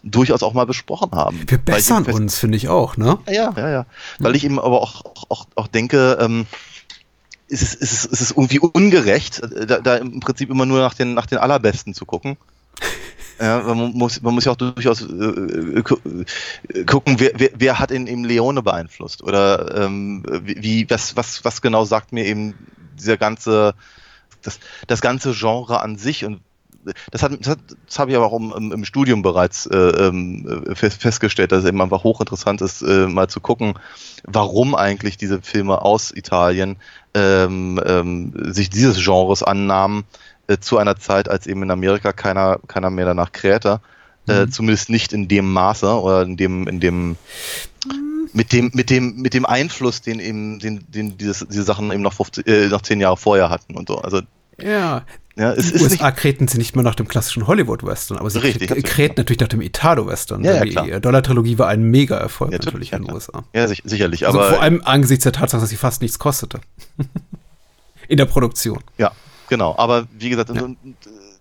durchaus 0.05 0.43
auch 0.43 0.53
mal 0.53 0.65
besprochen 0.65 1.12
haben. 1.12 1.43
Wir 1.47 1.57
bessern 1.57 2.05
uns, 2.05 2.38
finde 2.38 2.57
ich 2.57 2.69
auch, 2.69 2.95
ne? 2.95 3.17
Ja, 3.27 3.53
ja, 3.57 3.69
ja. 3.69 3.85
Weil 4.19 4.35
ich 4.35 4.45
eben 4.45 4.59
aber 4.59 4.81
auch, 4.81 5.03
auch, 5.29 5.47
auch 5.55 5.67
denke, 5.67 6.17
ähm, 6.21 6.45
ist 7.47 7.63
es, 7.63 7.74
ist, 7.74 7.91
es, 7.91 8.05
ist 8.05 8.21
es 8.21 8.31
irgendwie 8.31 8.59
ungerecht, 8.59 9.41
da, 9.67 9.79
da 9.79 9.95
im 9.97 10.19
Prinzip 10.19 10.50
immer 10.50 10.65
nur 10.65 10.79
nach 10.79 10.93
den, 10.93 11.13
nach 11.13 11.25
den 11.25 11.39
Allerbesten 11.39 11.93
zu 11.93 12.05
gucken. 12.05 12.38
Ja, 13.38 13.59
man 13.63 13.91
muss, 13.91 14.21
man 14.21 14.33
muss 14.33 14.45
ja 14.45 14.53
auch 14.53 14.55
durchaus 14.55 15.01
äh, 15.01 15.05
äh, 15.05 15.83
gucken, 16.85 17.19
wer, 17.19 17.31
wer, 17.35 17.50
wer 17.53 17.79
hat 17.79 17.91
ihn 17.91 18.07
eben 18.07 18.24
Leone 18.24 18.63
beeinflusst 18.63 19.21
oder 19.24 19.75
ähm, 19.75 20.24
wie, 20.41 20.89
was, 20.89 21.17
was, 21.17 21.43
was 21.43 21.62
genau 21.62 21.83
sagt 21.83 22.13
mir 22.13 22.25
eben 22.25 22.53
dieser 22.97 23.17
ganze, 23.17 23.74
das, 24.41 24.59
das 24.88 25.01
ganze 25.01 25.33
Genre 25.33 25.81
an 25.81 25.97
sich 25.97 26.24
und 26.24 26.39
das, 27.11 27.23
hat, 27.23 27.31
das, 27.45 27.57
das 27.85 27.99
habe 27.99 28.11
ich 28.11 28.17
aber 28.17 28.27
auch 28.27 28.37
im, 28.37 28.71
im 28.71 28.85
Studium 28.85 29.21
bereits 29.21 29.65
äh, 29.65 29.77
ähm, 29.77 30.65
fest, 30.73 31.01
festgestellt, 31.01 31.51
dass 31.51 31.63
es 31.63 31.69
eben 31.69 31.81
einfach 31.81 32.03
hochinteressant 32.03 32.61
ist, 32.61 32.81
äh, 32.81 33.07
mal 33.07 33.27
zu 33.27 33.39
gucken, 33.39 33.73
warum 34.23 34.75
eigentlich 34.75 35.17
diese 35.17 35.41
Filme 35.41 35.81
aus 35.81 36.11
Italien 36.11 36.77
ähm, 37.13 37.81
ähm, 37.85 38.33
sich 38.53 38.69
dieses 38.69 39.03
Genres 39.03 39.43
annahmen, 39.43 40.03
äh, 40.47 40.57
zu 40.59 40.77
einer 40.77 40.97
Zeit, 40.97 41.29
als 41.29 41.47
eben 41.47 41.63
in 41.63 41.71
Amerika 41.71 42.13
keiner, 42.13 42.59
keiner 42.67 42.89
mehr 42.89 43.05
danach 43.05 43.31
krähte. 43.31 43.81
Äh, 44.27 44.45
mhm. 44.45 44.51
zumindest 44.51 44.89
nicht 44.89 45.13
in 45.13 45.27
dem 45.27 45.53
Maße 45.53 45.87
oder 46.01 46.23
in 46.23 46.35
dem, 46.35 46.67
in 46.67 46.79
dem, 46.79 47.15
mit 48.33 48.51
dem, 48.53 48.71
mit 48.73 48.89
dem, 48.89 49.21
mit 49.21 49.35
dem 49.35 49.45
Einfluss, 49.45 50.01
den 50.01 50.19
eben, 50.19 50.57
den, 50.59 50.83
den 50.87 51.17
dieses, 51.17 51.45
diese 51.47 51.61
Sachen 51.61 51.91
eben 51.91 52.01
noch, 52.01 52.13
50, 52.13 52.47
äh, 52.47 52.67
noch 52.67 52.81
zehn 52.81 52.99
Jahre 52.99 53.17
vorher 53.17 53.51
hatten 53.51 53.75
und 53.75 53.87
so. 53.87 53.99
Also 53.99 54.21
ja, 54.59 55.03
ja, 55.37 55.51
es 55.51 55.71
in 55.71 55.77
den 55.77 55.83
USA 55.83 56.11
kräten 56.11 56.47
sie 56.47 56.57
nicht 56.57 56.75
mehr 56.75 56.83
nach 56.83 56.95
dem 56.95 57.07
klassischen 57.07 57.45
Hollywood-Western, 57.45 58.17
aber 58.17 58.29
sie 58.29 58.41
richtig, 58.41 58.69
kräten 58.85 59.15
natürlich 59.17 59.41
nach 59.41 59.49
dem 59.49 59.61
Italo-Western. 59.61 60.43
Ja, 60.43 60.63
ja, 60.63 60.83
die 60.83 61.01
Dollar-Trilogie 61.01 61.57
war 61.57 61.67
ein 61.67 61.83
Mega-Erfolg 61.83 62.53
ja, 62.53 62.59
natürlich 62.59 62.93
in 62.93 63.03
den 63.03 63.13
USA. 63.13 63.43
Ja, 63.53 63.67
sicherlich. 63.67 64.25
Also 64.25 64.39
aber 64.39 64.49
vor 64.49 64.61
allem 64.61 64.81
angesichts 64.85 65.23
der 65.23 65.33
Tatsache, 65.33 65.59
dass 65.61 65.69
sie 65.69 65.75
fast 65.75 66.01
nichts 66.01 66.19
kostete. 66.19 66.61
in 68.07 68.17
der 68.17 68.25
Produktion. 68.25 68.79
Ja, 68.97 69.11
genau. 69.49 69.75
Aber 69.77 70.07
wie 70.17 70.29
gesagt, 70.29 70.55
ja. 70.55 70.67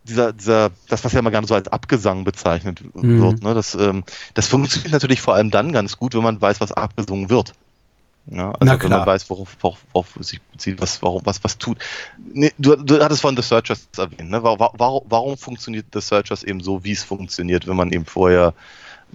dieser, 0.03 0.33
dieser, 0.33 0.71
das, 0.89 1.05
was 1.05 1.13
ja 1.13 1.21
immer 1.21 1.31
gerne 1.31 1.47
so 1.47 1.55
als 1.55 1.69
Abgesang 1.69 2.25
bezeichnet 2.25 2.83
mhm. 2.95 3.23
wird, 3.23 3.43
ne, 3.43 3.55
das, 3.55 3.75
ähm, 3.75 4.03
das 4.35 4.49
funktioniert 4.49 4.93
natürlich 4.93 5.21
vor 5.21 5.35
allem 5.35 5.51
dann 5.51 5.73
ganz 5.73 5.97
gut, 5.97 6.15
wenn 6.15 6.23
man 6.23 6.41
weiß, 6.41 6.61
was 6.61 6.73
abgesungen 6.73 7.31
wird. 7.31 7.55
Ja, 8.27 8.53
also 8.53 8.59
Na 8.61 8.83
wenn 8.83 8.91
man 8.91 9.07
weiß, 9.07 9.29
worauf, 9.29 9.57
worauf, 9.61 9.79
worauf 9.93 10.19
sich 10.21 10.41
bezieht, 10.41 10.81
was, 10.81 11.03
warum, 11.03 11.21
was, 11.25 11.45
was 11.45 11.59
tut. 11.59 11.79
Nee, 12.33 12.53
du, 12.59 12.75
du 12.77 13.03
hattest 13.03 13.21
von 13.21 13.37
The 13.37 13.43
Searchers 13.43 13.89
erwähnt, 13.97 14.31
ne? 14.31 14.43
Warum, 14.43 14.71
warum, 14.79 15.03
warum 15.09 15.37
funktioniert 15.37 15.87
The 15.93 16.01
Searchers 16.01 16.43
eben 16.43 16.61
so, 16.61 16.85
wie 16.85 16.93
es 16.93 17.05
funktioniert, 17.05 17.67
wenn 17.67 17.77
man 17.77 17.93
eben 17.93 18.07
vorher, 18.07 18.55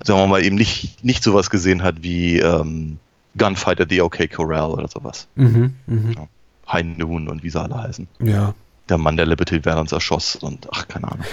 sagen 0.03 0.19
wir 0.19 0.27
mal, 0.27 0.43
eben 0.43 0.55
nicht, 0.55 1.03
nicht 1.03 1.23
sowas 1.23 1.49
gesehen 1.49 1.81
hat 1.81 2.03
wie 2.03 2.39
ähm, 2.39 2.99
Gunfight 3.35 3.81
at 3.81 3.89
the 3.89 4.01
OK 4.01 4.29
Corral 4.29 4.71
oder 4.71 4.87
sowas. 4.87 5.27
Mhm, 5.35 5.75
mh. 5.87 6.13
ja. 6.15 6.27
High 6.71 6.97
Noon 6.97 7.29
und 7.29 7.41
wie 7.41 7.49
sie 7.49 7.59
alle 7.59 7.81
heißen. 7.81 8.07
Ja. 8.19 8.53
Der 8.89 8.97
Mann, 8.99 9.17
der 9.17 9.25
Liberty 9.25 9.63
Valance 9.65 9.95
erschoss 9.95 10.35
und 10.35 10.67
ach, 10.71 10.87
keine 10.87 11.11
Ahnung. 11.11 11.25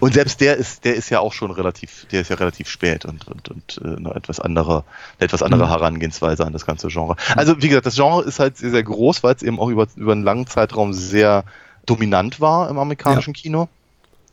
Und 0.00 0.14
selbst 0.14 0.40
der 0.40 0.56
ist, 0.56 0.84
der 0.84 0.94
ist 0.94 1.10
ja 1.10 1.20
auch 1.20 1.32
schon 1.32 1.50
relativ, 1.50 2.06
der 2.12 2.20
ist 2.20 2.28
ja 2.28 2.36
relativ 2.36 2.68
spät 2.68 3.04
und, 3.04 3.26
und, 3.28 3.48
und 3.48 3.80
äh, 3.82 3.96
eine 3.96 4.14
etwas 4.14 4.40
andere, 4.40 4.84
eine 5.18 5.26
etwas 5.26 5.42
andere 5.42 5.64
mhm. 5.64 5.70
Herangehensweise 5.70 6.44
an 6.44 6.52
das 6.52 6.66
ganze 6.66 6.88
Genre. 6.88 7.16
Also 7.36 7.60
wie 7.62 7.68
gesagt, 7.68 7.86
das 7.86 7.96
Genre 7.96 8.22
ist 8.22 8.38
halt 8.38 8.56
sehr, 8.56 8.70
sehr 8.70 8.82
groß, 8.82 9.22
weil 9.22 9.34
es 9.34 9.42
eben 9.42 9.58
auch 9.58 9.68
über, 9.68 9.86
über 9.96 10.12
einen 10.12 10.22
langen 10.22 10.46
Zeitraum 10.46 10.92
sehr 10.92 11.44
dominant 11.86 12.40
war 12.40 12.68
im 12.68 12.78
amerikanischen 12.78 13.34
ja. 13.34 13.40
Kino 13.40 13.68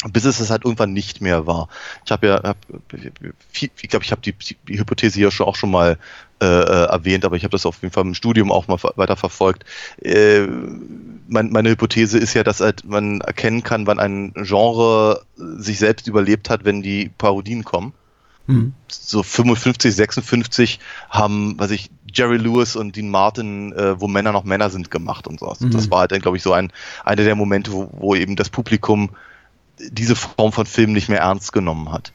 bis 0.06 0.26
es 0.26 0.40
es 0.40 0.52
halt 0.52 0.64
irgendwann 0.64 0.94
nicht 0.94 1.22
mehr 1.22 1.48
war. 1.48 1.70
Ich 2.06 2.12
habe 2.12 2.28
ja, 2.28 2.44
hab, 2.44 2.58
ich 2.94 3.90
glaube, 3.90 4.06
ich 4.06 4.12
habe 4.12 4.22
die, 4.22 4.34
die, 4.34 4.78
Hypothese 4.78 5.18
hier 5.18 5.32
schon 5.32 5.48
auch 5.48 5.56
schon 5.56 5.72
mal 5.72 5.98
äh, 6.40 6.46
äh, 6.46 6.86
erwähnt, 6.86 7.26
aber 7.26 7.36
ich 7.36 7.44
habe 7.44 7.52
das 7.52 7.66
auf 7.66 7.82
jeden 7.82 7.92
Fall 7.92 8.06
im 8.06 8.14
Studium 8.14 8.52
auch 8.52 8.68
mal 8.68 8.78
weiter 8.96 9.16
verfolgt. 9.16 9.66
Äh, 10.00 10.46
mein, 11.28 11.50
meine 11.52 11.70
Hypothese 11.70 12.20
ist 12.20 12.36
ja, 12.36 12.44
dass 12.44 12.60
halt 12.60 12.86
man 12.86 13.22
erkennen 13.22 13.64
kann, 13.64 13.88
wann 13.88 14.00
ein 14.00 14.34
Genre 14.36 15.24
sich 15.36 15.80
selbst 15.80 16.08
überlebt 16.08 16.52
hat, 16.52 16.64
wenn 16.64 16.84
die 16.84 17.10
Parodien 17.18 17.64
kommen. 17.64 17.94
Mhm. 18.46 18.74
So 18.88 19.24
55, 19.24 19.96
56 19.96 20.80
haben, 21.10 21.56
was 21.58 21.72
ich, 21.72 21.90
Jerry 22.14 22.38
Lewis 22.38 22.76
und 22.76 22.96
Dean 22.96 23.10
Martin, 23.10 23.74
äh, 23.74 24.00
wo 24.00 24.08
Männer 24.08 24.32
noch 24.32 24.44
Männer 24.44 24.70
sind, 24.70 24.92
gemacht 24.92 25.28
und 25.28 25.40
so. 25.40 25.54
Mhm. 25.60 25.72
Das 25.72 25.90
war 25.90 26.02
halt 26.02 26.12
dann, 26.12 26.22
glaube 26.22 26.38
ich, 26.38 26.44
so 26.44 26.54
ein 26.54 26.72
einer 27.04 27.24
der 27.24 27.36
Momente, 27.36 27.72
wo, 27.72 27.90
wo 27.92 28.16
eben 28.16 28.36
das 28.36 28.50
Publikum 28.50 29.10
diese 29.80 30.16
Form 30.16 30.52
von 30.52 30.66
Film 30.66 30.94
nicht 30.94 31.10
mehr 31.10 31.20
ernst 31.20 31.54
genommen 31.54 31.92
hat. 31.92 32.12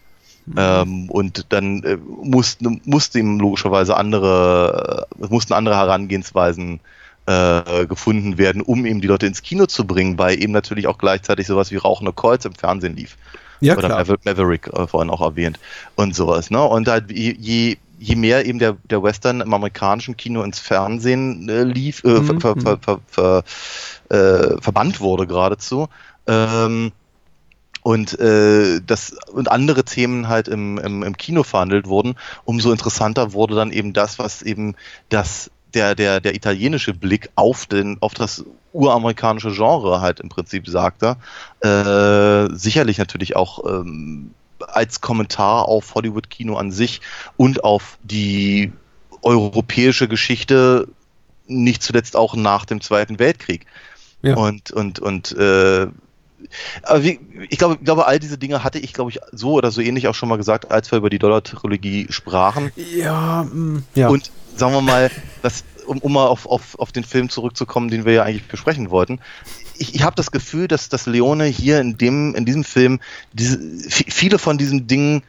Mhm. 0.46 0.54
Ähm, 0.56 1.10
und 1.10 1.46
dann 1.50 1.82
äh, 1.84 1.96
mussten, 1.96 2.80
musste 2.84 3.18
ihm 3.18 3.38
logischerweise 3.38 3.96
andere, 3.96 5.06
äh, 5.20 5.26
mussten 5.28 5.52
andere 5.52 5.76
Herangehensweisen 5.76 6.80
äh, 7.26 7.86
gefunden 7.86 8.38
werden, 8.38 8.62
um 8.62 8.84
eben 8.84 9.00
die 9.00 9.06
Leute 9.06 9.26
ins 9.26 9.42
Kino 9.42 9.66
zu 9.66 9.86
bringen, 9.86 10.18
weil 10.18 10.42
eben 10.42 10.52
natürlich 10.52 10.88
auch 10.88 10.98
gleichzeitig 10.98 11.46
sowas 11.46 11.70
wie 11.70 11.76
Rauchende 11.76 12.12
Kreuz 12.12 12.44
im 12.44 12.54
Fernsehen 12.54 12.96
lief. 12.96 13.16
Ja, 13.60 13.76
Oder 13.76 13.88
klar. 13.88 14.18
Maverick 14.24 14.66
äh, 14.72 14.88
vorhin 14.88 15.10
auch 15.10 15.20
erwähnt 15.20 15.60
und 15.94 16.16
sowas. 16.16 16.50
Ne? 16.50 16.60
Und 16.60 16.88
halt 16.88 17.12
je, 17.12 17.76
je 18.00 18.16
mehr 18.16 18.44
eben 18.44 18.58
der, 18.58 18.76
der 18.90 19.04
Western 19.04 19.40
im 19.40 19.54
amerikanischen 19.54 20.16
Kino 20.16 20.42
ins 20.42 20.58
Fernsehen 20.58 21.48
äh, 21.48 21.62
lief, 21.62 22.02
äh, 22.02 22.08
mhm. 22.08 22.40
ver, 22.40 22.56
ver, 22.56 22.78
ver, 22.78 23.00
ver, 23.06 23.44
verbannt 24.60 25.00
wurde 25.00 25.26
geradezu, 25.26 25.88
ähm, 26.26 26.92
und 27.82 28.18
äh, 28.18 28.80
das 28.86 29.16
und 29.32 29.50
andere 29.50 29.84
Themen 29.84 30.28
halt 30.28 30.48
im, 30.48 30.78
im, 30.78 31.02
im 31.02 31.16
Kino 31.16 31.42
verhandelt 31.42 31.86
wurden, 31.86 32.14
umso 32.44 32.70
interessanter 32.70 33.32
wurde 33.32 33.54
dann 33.54 33.72
eben 33.72 33.92
das, 33.92 34.18
was 34.18 34.42
eben 34.42 34.74
das 35.08 35.50
der 35.74 35.94
der 35.94 36.20
der 36.20 36.34
italienische 36.34 36.94
Blick 36.94 37.30
auf 37.34 37.66
den 37.66 37.96
auf 38.00 38.14
das 38.14 38.44
uramerikanische 38.72 39.52
Genre 39.52 40.00
halt 40.00 40.20
im 40.20 40.28
Prinzip 40.28 40.68
sagte. 40.68 41.16
Äh, 41.60 42.54
sicherlich 42.54 42.98
natürlich 42.98 43.36
auch 43.36 43.64
ähm, 43.66 44.32
als 44.68 45.00
Kommentar 45.00 45.68
auf 45.68 45.94
Hollywood-Kino 45.94 46.56
an 46.56 46.70
sich 46.70 47.00
und 47.36 47.64
auf 47.64 47.98
die 48.02 48.72
europäische 49.22 50.08
Geschichte, 50.08 50.88
nicht 51.46 51.82
zuletzt 51.82 52.16
auch 52.16 52.34
nach 52.34 52.64
dem 52.64 52.80
Zweiten 52.80 53.18
Weltkrieg. 53.18 53.66
Ja. 54.22 54.36
Und, 54.36 54.70
und, 54.70 55.00
und 55.00 55.32
äh, 55.32 55.88
aber 56.82 57.02
wie, 57.02 57.20
ich 57.48 57.58
glaube, 57.58 57.74
ich 57.74 57.84
glaube, 57.84 58.06
all 58.06 58.18
diese 58.18 58.38
Dinge 58.38 58.64
hatte 58.64 58.78
ich, 58.78 58.92
glaube 58.92 59.10
ich, 59.10 59.20
so 59.32 59.52
oder 59.52 59.70
so 59.70 59.80
ähnlich 59.80 60.08
auch 60.08 60.14
schon 60.14 60.28
mal 60.28 60.36
gesagt, 60.36 60.70
als 60.70 60.90
wir 60.90 60.98
über 60.98 61.10
die 61.10 61.18
Dollar-Trilogie 61.18 62.06
sprachen. 62.10 62.72
Ja, 62.76 63.44
mm, 63.44 63.84
ja. 63.94 64.08
Und 64.08 64.30
sagen 64.56 64.74
wir 64.74 64.80
mal, 64.80 65.10
das, 65.42 65.64
um, 65.86 65.98
um 65.98 66.12
mal 66.12 66.26
auf, 66.26 66.46
auf, 66.46 66.78
auf 66.78 66.92
den 66.92 67.04
Film 67.04 67.28
zurückzukommen, 67.28 67.88
den 67.88 68.04
wir 68.04 68.12
ja 68.12 68.22
eigentlich 68.22 68.48
besprechen 68.48 68.90
wollten. 68.90 69.20
Ich, 69.78 69.94
ich 69.94 70.02
habe 70.02 70.16
das 70.16 70.30
Gefühl, 70.30 70.68
dass, 70.68 70.88
dass 70.88 71.06
Leone 71.06 71.44
hier 71.44 71.80
in, 71.80 71.96
dem, 71.96 72.34
in 72.34 72.44
diesem 72.44 72.64
Film 72.64 73.00
diese, 73.32 73.58
viele 73.88 74.38
von 74.38 74.58
diesen 74.58 74.86
Dingen 74.86 75.22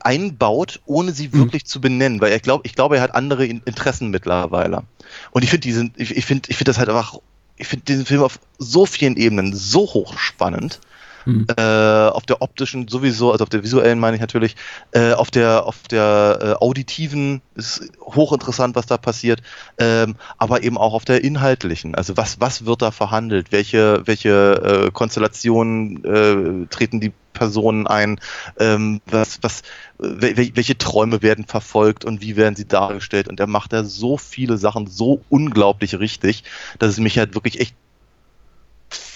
einbaut, 0.00 0.80
ohne 0.84 1.12
sie 1.12 1.28
mhm. 1.28 1.34
wirklich 1.34 1.64
mhm. 1.64 1.68
zu 1.68 1.80
benennen, 1.80 2.20
weil 2.20 2.32
ich 2.32 2.42
glaube, 2.42 2.62
ich 2.66 2.74
glaube, 2.74 2.96
er 2.96 3.02
hat 3.02 3.14
andere 3.14 3.46
Interessen 3.46 4.10
mittlerweile. 4.10 4.84
Und 5.30 5.42
ich 5.42 5.50
finde 5.50 5.62
diesen, 5.62 5.92
ich, 5.96 6.16
ich 6.16 6.24
finde, 6.24 6.50
ich 6.50 6.56
finde 6.56 6.70
das 6.70 6.78
halt 6.78 6.88
einfach 6.88 7.18
ich 7.62 7.68
finde 7.68 7.84
diesen 7.84 8.06
Film 8.06 8.22
auf 8.22 8.40
so 8.58 8.86
vielen 8.86 9.16
Ebenen 9.16 9.54
so 9.54 9.82
hochspannend 9.82 10.80
mhm. 11.24 11.46
äh, 11.56 11.62
auf 11.62 12.24
der 12.26 12.42
optischen 12.42 12.88
sowieso, 12.88 13.32
also 13.32 13.44
auf 13.44 13.48
der 13.48 13.62
visuellen 13.62 13.98
meine 13.98 14.16
ich 14.16 14.20
natürlich, 14.20 14.56
äh, 14.92 15.12
auf 15.12 15.30
der 15.30 15.66
auf 15.66 15.88
der 15.88 16.38
äh, 16.60 16.64
auditiven 16.64 17.42
ist 17.54 17.90
hochinteressant, 18.00 18.74
was 18.76 18.86
da 18.86 18.96
passiert, 18.96 19.42
ähm, 19.78 20.16
aber 20.38 20.62
eben 20.62 20.78
auch 20.78 20.94
auf 20.94 21.04
der 21.04 21.24
inhaltlichen. 21.24 21.94
Also 21.94 22.16
was 22.16 22.40
was 22.40 22.66
wird 22.66 22.82
da 22.82 22.90
verhandelt? 22.90 23.52
Welche 23.52 24.02
welche 24.06 24.86
äh, 24.86 24.90
Konstellationen 24.90 26.04
äh, 26.04 26.66
treten 26.68 27.00
die 27.00 27.12
Personen 27.32 27.86
ein, 27.86 28.20
ähm, 28.58 29.00
was, 29.06 29.38
was, 29.42 29.62
welche 29.98 30.78
Träume 30.78 31.22
werden 31.22 31.46
verfolgt 31.46 32.04
und 32.04 32.20
wie 32.20 32.36
werden 32.36 32.56
sie 32.56 32.68
dargestellt. 32.68 33.28
Und 33.28 33.40
er 33.40 33.46
macht 33.46 33.72
da 33.72 33.84
so 33.84 34.16
viele 34.16 34.58
Sachen 34.58 34.86
so 34.86 35.22
unglaublich 35.28 35.98
richtig, 35.98 36.44
dass 36.78 36.90
es 36.90 36.98
mich 36.98 37.18
halt 37.18 37.34
wirklich 37.34 37.60
echt 37.60 37.74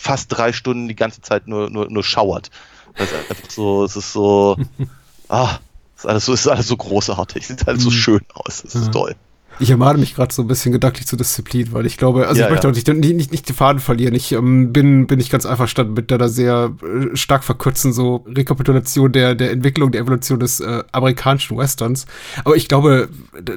fast 0.07 0.29
drei 0.31 0.53
Stunden 0.53 0.89
die 0.89 0.95
ganze 0.95 1.21
Zeit 1.21 1.49
nur, 1.49 1.69
nur, 1.69 1.91
nur 1.91 2.05
schauert. 2.05 2.51
Das 2.97 3.11
ist 3.11 3.17
einfach 3.17 3.51
so, 3.51 3.85
es 3.85 3.97
ist 3.97 4.13
so, 4.13 4.57
ah, 5.29 5.59
es 5.97 6.05
ist 6.05 6.07
alles 6.07 6.25
so, 6.25 6.33
es 6.33 6.41
ist 6.41 6.49
alles 6.49 6.69
so 6.69 6.77
großartig, 6.77 7.47
sieht 7.47 7.67
alles 7.67 7.83
so 7.83 7.91
mhm. 7.91 7.95
schön 7.95 8.21
aus, 8.35 8.65
es 8.65 8.75
ist 8.75 8.93
toll. 8.93 9.17
Ich 9.59 9.71
ermahne 9.71 9.99
mich 9.99 10.15
gerade 10.15 10.35
so 10.35 10.43
ein 10.43 10.49
bisschen 10.49 10.73
gedanklich 10.73 11.07
zur 11.07 11.19
Disziplin, 11.19 11.73
weil 11.73 11.87
ich 11.87 11.97
glaube, 11.97 12.29
also 12.29 12.41
ja, 12.41 12.47
ich 12.47 12.51
möchte 12.51 12.67
ja. 12.67 12.71
auch 12.71 12.75
nicht, 12.75 13.15
nicht, 13.15 13.33
nicht, 13.33 13.49
die 13.49 13.53
Faden 13.53 13.81
verlieren. 13.81 14.15
Ich 14.15 14.33
ähm, 14.33 14.73
bin, 14.73 15.07
bin 15.07 15.19
ich 15.19 15.31
ganz 15.31 15.47
einfach 15.47 15.69
stand 15.69 15.95
mit 15.95 16.11
der 16.11 16.19
da 16.19 16.29
sehr 16.29 16.73
äh, 16.83 17.17
stark 17.17 17.43
verkürzen, 17.43 17.93
so 17.93 18.25
Rekapitulation 18.27 19.13
der, 19.13 19.35
der 19.35 19.53
Entwicklung, 19.53 19.93
der 19.93 20.03
Evolution 20.03 20.41
des 20.41 20.61
äh, 20.61 20.83
amerikanischen 20.93 21.57
Westerns. 21.57 22.07
Aber 22.45 22.57
ich 22.57 22.69
glaube, 22.69 23.09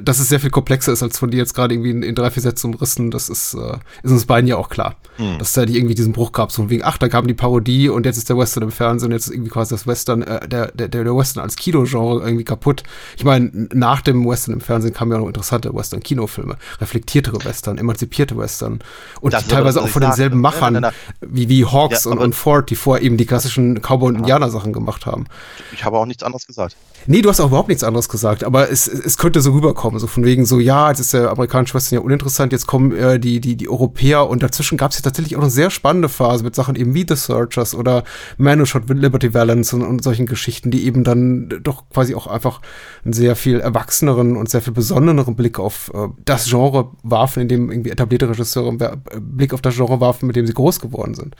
dass 0.02 0.20
es 0.20 0.28
sehr 0.28 0.40
viel 0.40 0.50
komplexer 0.50 0.92
ist, 0.92 1.02
als 1.02 1.18
von 1.18 1.30
dir 1.30 1.38
jetzt 1.38 1.54
gerade 1.54 1.74
irgendwie 1.74 1.90
in, 1.90 2.02
in, 2.02 2.14
drei, 2.14 2.30
vier 2.30 2.42
Sätzen 2.42 2.72
umrissen. 2.72 3.10
Das 3.10 3.28
ist, 3.28 3.54
äh, 3.54 3.76
ist 4.02 4.10
uns 4.10 4.24
beiden 4.24 4.48
ja 4.48 4.56
auch 4.56 4.70
klar. 4.70 4.96
Hm. 5.16 5.38
Dass 5.38 5.52
da 5.52 5.66
die 5.66 5.76
irgendwie 5.76 5.94
diesen 5.94 6.12
Bruch 6.12 6.32
gab, 6.32 6.50
so 6.50 6.70
wegen, 6.70 6.82
ach, 6.84 6.96
da 6.96 7.08
kam 7.08 7.26
die 7.26 7.34
Parodie 7.34 7.90
und 7.90 8.06
jetzt 8.06 8.16
ist 8.16 8.28
der 8.30 8.38
Western 8.38 8.62
im 8.62 8.70
Fernsehen, 8.70 9.12
jetzt 9.12 9.26
ist 9.26 9.34
irgendwie 9.34 9.50
quasi 9.50 9.74
das 9.74 9.86
Western, 9.86 10.22
äh, 10.22 10.48
der, 10.48 10.72
der, 10.72 10.88
der 10.88 11.16
Western 11.16 11.42
als 11.42 11.56
Kinogenre 11.56 12.24
irgendwie 12.24 12.44
kaputt. 12.44 12.84
Ich 13.16 13.24
meine, 13.24 13.68
nach 13.74 14.00
dem 14.00 14.26
Western 14.26 14.54
im 14.54 14.60
Fernsehen 14.60 14.94
kamen 14.94 15.12
ja 15.12 15.18
noch 15.18 15.26
interessante 15.26 15.74
Western-Kinofilme, 15.90 16.56
reflektiertere 16.80 17.44
Western, 17.44 17.78
emanzipierte 17.78 18.36
Western 18.36 18.80
und 19.20 19.32
teilweise 19.48 19.82
auch 19.82 19.88
von 19.88 20.02
denselben 20.02 20.40
Machern, 20.40 20.74
nein, 20.74 20.82
nein, 20.82 20.92
nein. 21.20 21.30
wie, 21.32 21.48
wie 21.48 21.64
Hawks 21.64 22.04
ja, 22.04 22.10
und, 22.12 22.18
und 22.18 22.34
Ford, 22.34 22.70
die 22.70 22.76
vorher 22.76 23.04
eben 23.04 23.16
die 23.16 23.26
klassischen 23.26 23.80
Cowboy- 23.80 24.08
und 24.08 24.16
Indianer-Sachen 24.16 24.72
gemacht 24.72 25.06
haben. 25.06 25.26
Ich 25.72 25.84
habe 25.84 25.98
auch 25.98 26.06
nichts 26.06 26.22
anderes 26.22 26.46
gesagt. 26.46 26.76
Nee, 27.06 27.22
du 27.22 27.30
hast 27.30 27.40
auch 27.40 27.46
überhaupt 27.46 27.68
nichts 27.68 27.82
anderes 27.82 28.08
gesagt, 28.08 28.44
aber 28.44 28.70
es, 28.70 28.86
es 28.86 29.16
könnte 29.16 29.40
so 29.40 29.52
rüberkommen, 29.52 29.98
so 29.98 30.06
von 30.06 30.24
wegen 30.24 30.44
so, 30.44 30.60
ja, 30.60 30.90
jetzt 30.90 31.00
ist 31.00 31.14
der 31.14 31.30
amerikanische 31.30 31.74
Western 31.74 31.96
ja 31.96 32.00
uninteressant, 32.02 32.52
jetzt 32.52 32.66
kommen 32.66 32.94
äh, 32.94 33.18
die, 33.18 33.40
die, 33.40 33.56
die 33.56 33.68
Europäer 33.68 34.28
und 34.28 34.42
dazwischen 34.42 34.76
gab 34.76 34.90
es 34.90 34.98
ja 34.98 35.02
tatsächlich 35.02 35.36
auch 35.36 35.40
eine 35.40 35.50
sehr 35.50 35.70
spannende 35.70 36.08
Phase 36.08 36.44
mit 36.44 36.54
Sachen 36.54 36.76
eben 36.76 36.94
wie 36.94 37.06
The 37.08 37.16
Searchers 37.16 37.74
oder 37.74 38.04
Man 38.36 38.60
Who 38.60 38.66
Shot 38.66 38.88
Liberty 38.88 39.32
Valance 39.32 39.74
und, 39.74 39.82
und 39.82 40.02
solchen 40.02 40.26
Geschichten, 40.26 40.70
die 40.70 40.84
eben 40.84 41.04
dann 41.04 41.48
doch 41.62 41.88
quasi 41.88 42.14
auch 42.14 42.26
einfach 42.26 42.60
einen 43.04 43.14
sehr 43.14 43.34
viel 43.34 43.60
erwachseneren 43.60 44.36
und 44.36 44.50
sehr 44.50 44.60
viel 44.60 44.72
besondereren 44.72 45.36
Blick 45.36 45.58
auf 45.58 45.79
äh, 45.88 46.08
das 46.24 46.48
Genre 46.48 46.90
warfen, 47.02 47.42
in 47.42 47.48
dem 47.48 47.70
irgendwie 47.70 47.90
etablierte 47.90 48.28
Regisseure 48.28 48.72
äh, 49.10 49.20
Blick 49.20 49.54
auf 49.54 49.62
das 49.62 49.74
Genre 49.74 50.00
warfen, 50.00 50.26
mit 50.26 50.36
dem 50.36 50.46
sie 50.46 50.52
groß 50.52 50.80
geworden 50.80 51.14
sind. 51.14 51.36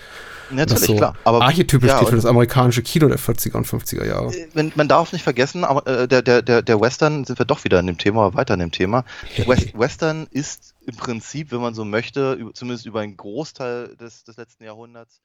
Natürlich, 0.51 0.87
so 0.87 0.97
klar. 0.97 1.15
Aber 1.25 1.43
archetypisch 1.43 1.89
ja, 1.89 1.97
steht 1.97 2.09
für 2.09 2.17
das 2.17 2.27
amerikanische 2.27 2.83
Kino 2.83 3.09
der 3.09 3.19
40er 3.19 3.57
und 3.57 3.67
50er 3.67 4.05
Jahre. 4.05 4.33
Man, 4.55 4.73
man 4.75 4.89
darf 4.89 5.13
nicht 5.13 5.23
vergessen, 5.23 5.65
aber, 5.65 5.87
äh, 5.87 6.09
der, 6.09 6.23
der, 6.23 6.43
der, 6.43 6.63
der 6.63 6.81
Western, 6.81 7.25
sind 7.25 7.39
wir 7.39 7.47
doch 7.47 7.65
wieder 7.65 7.79
in 7.79 7.87
dem 7.87 7.99
Thema, 7.99 8.35
weiter 8.35 8.55
in 8.55 8.61
dem 8.61 8.73
Thema. 8.73 9.05
West, 9.47 9.79
Western 9.79 10.27
ist 10.31 10.75
im 10.87 10.97
Prinzip, 10.97 11.53
wenn 11.53 11.61
man 11.61 11.75
so 11.75 11.85
möchte, 11.85 12.39
zumindest 12.55 12.87
über 12.87 13.01
einen 13.01 13.17
Großteil 13.17 13.97
des, 13.97 14.25
des 14.25 14.37
letzten 14.37 14.65
Jahrhunderts, 14.65 15.21